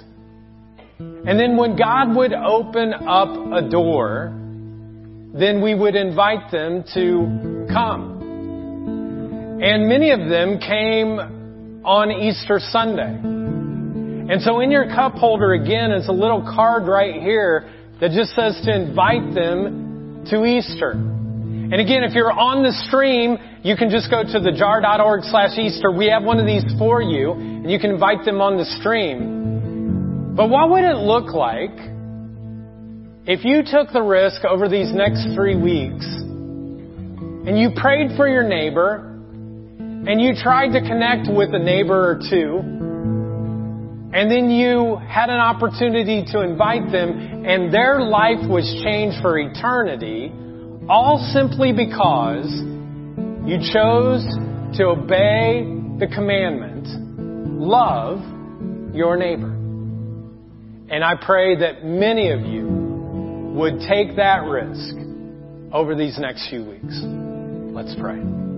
And 1.00 1.40
then 1.40 1.58
when 1.58 1.76
God 1.76 2.16
would 2.16 2.34
open 2.34 2.94
up 2.94 3.30
a 3.54 3.70
door, 3.70 4.34
then 5.34 5.62
we 5.62 5.76
would 5.76 5.96
invite 5.96 6.52
them 6.52 6.84
to 6.94 7.68
come. 7.72 9.60
And 9.62 9.88
many 9.88 10.12
of 10.12 10.30
them 10.30 10.60
came 10.60 11.39
on 11.90 12.12
Easter 12.12 12.60
Sunday. 12.70 13.18
And 13.18 14.40
so 14.44 14.60
in 14.60 14.70
your 14.70 14.86
cup 14.86 15.14
holder 15.14 15.54
again 15.54 15.92
is 15.92 16.08
a 16.08 16.12
little 16.12 16.44
card 16.44 16.86
right 16.86 17.20
here 17.20 17.68
that 18.00 18.12
just 18.12 18.36
says 18.36 18.62
to 18.66 18.76
invite 18.76 19.34
them 19.34 20.24
to 20.30 20.46
Easter. 20.46 20.92
And 20.92 21.74
again, 21.74 22.04
if 22.04 22.14
you're 22.14 22.32
on 22.32 22.62
the 22.62 22.74
stream, 22.86 23.40
you 23.64 23.76
can 23.76 23.90
just 23.90 24.12
go 24.12 24.22
to 24.22 24.38
thejar.org 24.38 25.24
slash 25.24 25.58
Easter. 25.58 25.90
We 25.90 26.06
have 26.10 26.22
one 26.22 26.38
of 26.38 26.46
these 26.46 26.64
for 26.78 27.02
you, 27.02 27.32
and 27.32 27.72
you 27.72 27.80
can 27.80 27.90
invite 27.90 28.24
them 28.24 28.40
on 28.40 28.58
the 28.58 28.66
stream. 28.80 30.36
But 30.36 30.48
what 30.52 30.70
would 30.70 30.84
it 30.84 30.98
look 30.98 31.34
like 31.34 31.74
if 33.26 33.44
you 33.44 33.64
took 33.66 33.92
the 33.92 34.04
risk 34.04 34.46
over 34.46 34.70
these 34.70 34.94
next 34.94 35.34
three 35.34 35.58
weeks 35.58 36.06
and 36.06 37.58
you 37.58 37.72
prayed 37.76 38.16
for 38.16 38.30
your 38.30 38.48
neighbor 38.48 39.09
and 40.08 40.22
you 40.22 40.34
tried 40.36 40.70
to 40.70 40.82
connect 40.82 41.28
with 41.28 41.54
a 41.54 41.60
neighbor 41.60 42.12
or 42.12 42.20
two 42.30 42.60
and 44.12 44.32
then 44.32 44.50
you 44.50 44.96
had 45.08 45.30
an 45.30 45.40
opportunity 45.40 46.26
to 46.32 46.42
invite 46.42 46.92
them 46.92 47.46
and 47.46 47.74
their 47.74 48.02
life 48.02 48.42
was 48.50 48.66
changed 48.84 49.22
for 49.22 49.38
eternity 49.38 50.32
all 50.90 51.20
simply 51.34 51.72
because 51.72 52.50
you 53.46 53.60
chose 53.72 54.26
to 54.78 54.86
obey 54.86 55.64
the 56.00 56.08
commandment, 56.14 56.88
love 57.60 58.20
your 58.96 59.18
neighbor. 59.18 59.54
And 60.90 61.04
I 61.04 61.16
pray 61.16 61.58
that 61.60 61.86
many 61.86 62.32
of 62.32 62.42
you 62.42 62.68
would 63.56 63.80
take 63.88 64.16
that 64.16 64.44
risk 64.46 64.96
over 65.72 65.94
these 65.94 66.18
next 66.18 66.50
few 66.50 66.64
weeks. 66.66 67.00
Let's 67.04 67.96
pray. 68.00 68.49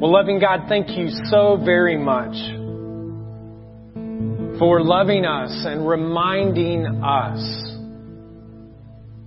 Well, 0.00 0.12
loving 0.12 0.38
God, 0.38 0.60
thank 0.66 0.96
you 0.96 1.10
so 1.24 1.60
very 1.62 1.98
much 1.98 2.34
for 4.58 4.82
loving 4.82 5.26
us 5.26 5.50
and 5.66 5.86
reminding 5.86 6.86
us 7.04 7.38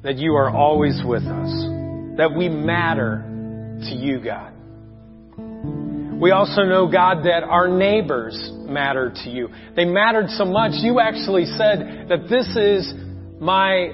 that 0.01 0.17
you 0.17 0.33
are 0.33 0.49
always 0.49 0.99
with 1.05 1.21
us, 1.21 2.17
that 2.17 2.33
we 2.35 2.49
matter 2.49 3.23
to 3.83 3.95
you, 3.95 4.19
God. 4.19 4.51
We 6.19 6.31
also 6.31 6.63
know, 6.63 6.91
God, 6.91 7.25
that 7.25 7.43
our 7.43 7.67
neighbors 7.67 8.49
matter 8.55 9.13
to 9.25 9.29
you. 9.29 9.49
They 9.75 9.85
mattered 9.85 10.29
so 10.29 10.43
much, 10.43 10.71
you 10.81 10.99
actually 10.99 11.45
said 11.45 12.07
that 12.09 12.27
this 12.31 12.47
is 12.55 12.91
my 13.39 13.91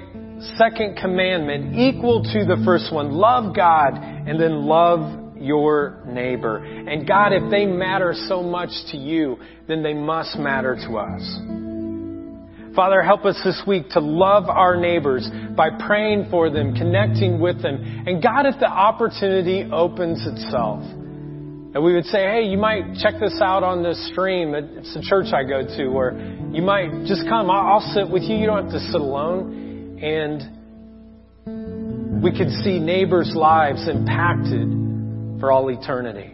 second 0.56 0.96
commandment, 0.96 1.76
equal 1.76 2.22
to 2.22 2.46
the 2.46 2.62
first 2.64 2.90
one. 2.90 3.12
Love 3.12 3.54
God 3.54 3.96
and 4.02 4.40
then 4.40 4.64
love 4.64 5.29
your 5.40 6.02
neighbor. 6.06 6.58
And 6.58 7.06
God, 7.06 7.32
if 7.32 7.50
they 7.50 7.66
matter 7.66 8.14
so 8.28 8.42
much 8.42 8.70
to 8.90 8.96
you, 8.96 9.38
then 9.66 9.82
they 9.82 9.94
must 9.94 10.38
matter 10.38 10.76
to 10.86 10.98
us. 10.98 11.38
Father, 12.74 13.02
help 13.02 13.24
us 13.24 13.40
this 13.44 13.60
week 13.66 13.88
to 13.90 14.00
love 14.00 14.48
our 14.48 14.76
neighbors 14.76 15.28
by 15.56 15.70
praying 15.86 16.28
for 16.30 16.50
them, 16.50 16.74
connecting 16.74 17.40
with 17.40 17.60
them. 17.62 18.04
And 18.06 18.22
God, 18.22 18.46
if 18.46 18.60
the 18.60 18.68
opportunity 18.68 19.68
opens 19.72 20.24
itself, 20.24 20.84
that 21.72 21.80
we 21.80 21.94
would 21.94 22.04
say, 22.06 22.18
hey, 22.18 22.44
you 22.44 22.58
might 22.58 22.94
check 23.00 23.14
this 23.20 23.40
out 23.40 23.62
on 23.62 23.82
this 23.82 24.10
stream. 24.12 24.54
It's 24.54 24.94
the 24.94 25.02
church 25.02 25.32
I 25.32 25.42
go 25.44 25.62
to, 25.62 25.84
or 25.86 26.12
you 26.52 26.62
might 26.62 27.06
just 27.06 27.26
come. 27.28 27.50
I'll 27.50 27.80
sit 27.92 28.08
with 28.08 28.22
you. 28.22 28.36
You 28.36 28.46
don't 28.46 28.64
have 28.64 28.72
to 28.72 28.80
sit 28.80 29.00
alone. 29.00 29.98
And 30.02 30.60
we 32.22 32.30
could 32.30 32.50
see 32.62 32.78
neighbors' 32.78 33.32
lives 33.34 33.88
impacted 33.88 34.89
for 35.40 35.50
all 35.50 35.68
eternity. 35.70 36.30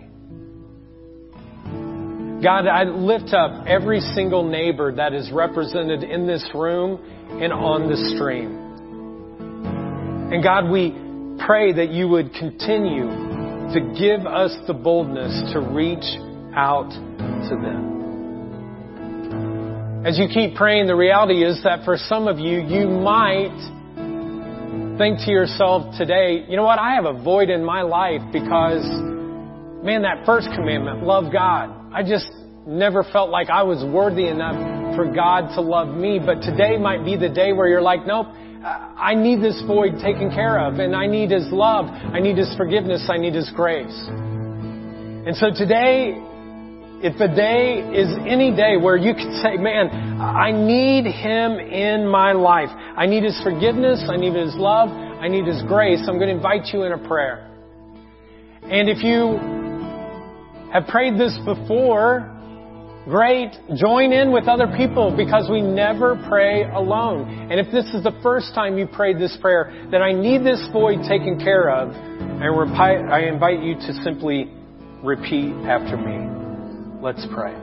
God, 2.43 2.67
I 2.67 2.85
lift 2.85 3.33
up 3.33 3.67
every 3.67 4.01
single 4.01 4.45
neighbor 4.47 4.93
that 4.93 5.15
is 5.15 5.31
represented 5.33 6.03
in 6.03 6.27
this 6.27 6.45
room 6.55 7.01
and 7.41 7.53
on 7.53 7.89
the 7.89 7.97
stream. 8.15 8.67
And 10.33 10.43
God, 10.43 10.69
we 10.71 10.91
pray 11.47 11.73
that 11.73 11.91
you 11.91 12.09
would 12.09 12.35
continue 12.35 13.07
to 13.73 13.81
give 13.99 14.27
us 14.27 14.55
the 14.67 14.75
boldness 14.75 15.53
to 15.55 15.61
reach 15.61 16.05
out 16.55 16.91
to 16.91 17.57
them. 17.57 17.95
As 20.05 20.19
you 20.19 20.29
keep 20.33 20.57
praying, 20.57 20.87
the 20.87 20.95
reality 20.95 21.43
is 21.43 21.63
that 21.65 21.85
for 21.85 21.97
some 21.97 22.29
of 22.29 22.39
you, 22.39 22.61
you 22.61 22.87
might 22.87 23.57
think 24.99 25.19
to 25.21 25.31
yourself 25.31 25.95
today, 25.99 26.45
you 26.49 26.57
know 26.57 26.65
what, 26.65 26.79
I 26.79 26.95
have 26.95 27.05
a 27.05 27.13
void 27.23 27.51
in 27.51 27.65
my 27.65 27.83
life 27.83 28.23
because, 28.33 28.85
man, 29.85 30.03
that 30.03 30.25
first 30.25 30.49
commandment, 30.55 31.03
love 31.03 31.33
God. 31.33 31.93
I 31.93 32.03
just 32.03 32.31
never 32.67 33.05
felt 33.05 33.31
like 33.31 33.51
I 33.51 33.63
was 33.63 33.85
worthy 33.85 34.27
enough 34.27 34.97
for 34.97 35.13
God 35.13 35.55
to 35.55 35.61
love 35.61 35.95
me. 35.95 36.19
But 36.19 36.41
today 36.41 36.79
might 36.79 37.05
be 37.05 37.17
the 37.17 37.29
day 37.29 37.53
where 37.53 37.69
you're 37.69 37.83
like, 37.83 38.07
nope, 38.07 38.29
I 38.65 39.15
need 39.15 39.43
this 39.43 39.63
void 39.67 40.01
taken 40.03 40.31
care 40.31 40.59
of 40.59 40.79
and 40.79 40.97
I 40.97 41.07
need 41.07 41.31
His 41.31 41.47
love. 41.53 41.87
I 41.87 42.21
need 42.21 42.39
His 42.39 42.53
forgiveness. 42.57 43.09
I 43.13 43.19
need 43.19 43.35
His 43.35 43.51
grace. 43.55 43.97
And 44.09 45.37
so 45.37 45.51
today, 45.55 46.17
if 47.03 47.21
a 47.21 47.29
day 47.29 47.85
is 47.93 48.09
any 48.27 48.57
day 48.57 48.77
where 48.77 48.97
you 48.97 49.13
can 49.13 49.41
say, 49.43 49.57
man, 49.57 49.89
I 50.19 50.51
need 50.51 51.05
Him 51.05 51.61
in 51.61 52.09
my 52.09 52.33
life. 52.33 52.71
I 52.71 53.05
need 53.05 53.23
His 53.23 53.39
forgiveness. 53.43 54.05
I 54.09 54.17
need 54.17 54.35
His 54.35 54.55
love. 54.57 54.89
I 54.89 55.29
need 55.29 55.47
His 55.47 55.63
grace. 55.65 56.01
I'm 56.09 56.17
going 56.17 56.31
to 56.31 56.35
invite 56.35 56.73
you 56.73 56.85
in 56.85 56.93
a 56.93 57.09
prayer. 57.09 57.51
And 58.63 58.89
if 58.89 59.05
you 59.05 59.39
have 60.73 60.87
prayed 60.89 61.19
this 61.19 61.37
before, 61.45 62.33
great. 63.05 63.53
Join 63.77 64.13
in 64.13 64.33
with 64.33 64.49
other 64.49 64.67
people 64.77 65.15
because 65.15 65.49
we 65.51 65.61
never 65.61 66.17
pray 66.29 66.65
alone. 66.65 67.51
And 67.51 67.61
if 67.61 67.71
this 67.73 67.85
is 67.95 68.05
the 68.05 68.19
first 68.23 68.55
time 68.55 68.79
you 68.79 68.87
prayed 68.87 69.19
this 69.19 69.37
prayer, 69.41 69.87
then 69.91 70.03
I 70.03 70.13
need 70.13 70.45
this 70.45 70.67
void 70.73 71.03
taken 71.09 71.39
care 71.39 71.71
of. 71.71 71.91
And 71.93 72.77
I 72.77 73.21
invite 73.21 73.63
you 73.63 73.75
to 73.75 73.93
simply 74.03 74.51
repeat 75.05 75.53
after 75.69 75.97
me. 75.97 76.36
Let's 77.07 77.25
pray. 77.33 77.55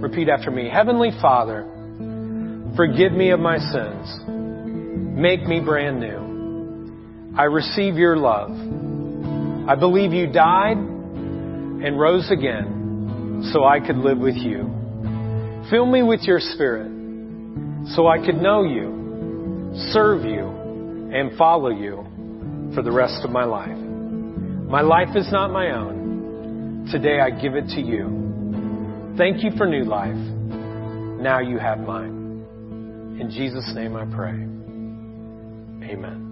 Repeat 0.00 0.30
after 0.30 0.50
me. 0.50 0.70
Heavenly 0.70 1.10
Father, 1.20 1.64
forgive 2.74 3.12
me 3.12 3.28
of 3.28 3.38
my 3.38 3.58
sins. 3.58 4.18
Make 4.26 5.42
me 5.42 5.60
brand 5.60 6.00
new. 6.00 7.34
I 7.36 7.42
receive 7.42 7.96
your 7.96 8.16
love. 8.16 8.52
I 9.68 9.74
believe 9.74 10.14
you 10.14 10.32
died 10.32 10.78
and 10.78 12.00
rose 12.00 12.30
again 12.30 13.50
so 13.52 13.62
I 13.62 13.78
could 13.78 13.98
live 13.98 14.16
with 14.16 14.36
you. 14.36 14.62
Fill 15.68 15.84
me 15.84 16.02
with 16.02 16.22
your 16.22 16.40
spirit 16.40 16.90
so 17.94 18.08
I 18.08 18.24
could 18.24 18.36
know 18.36 18.62
you, 18.62 19.74
serve 19.92 20.24
you, 20.24 21.10
and 21.12 21.36
follow 21.36 21.68
you 21.68 22.72
for 22.74 22.80
the 22.80 22.90
rest 22.90 23.22
of 23.22 23.30
my 23.30 23.44
life. 23.44 23.76
My 23.76 24.80
life 24.80 25.14
is 25.14 25.30
not 25.30 25.52
my 25.52 25.72
own. 25.72 26.88
Today 26.90 27.20
I 27.20 27.28
give 27.28 27.54
it 27.54 27.68
to 27.74 27.82
you. 27.82 28.25
Thank 29.16 29.42
you 29.42 29.50
for 29.56 29.66
new 29.66 29.84
life. 29.84 30.14
Now 30.14 31.38
you 31.38 31.58
have 31.58 31.78
mine. 31.78 33.16
In 33.18 33.30
Jesus' 33.30 33.72
name 33.74 33.96
I 33.96 34.04
pray. 34.14 34.34
Amen. 35.90 36.25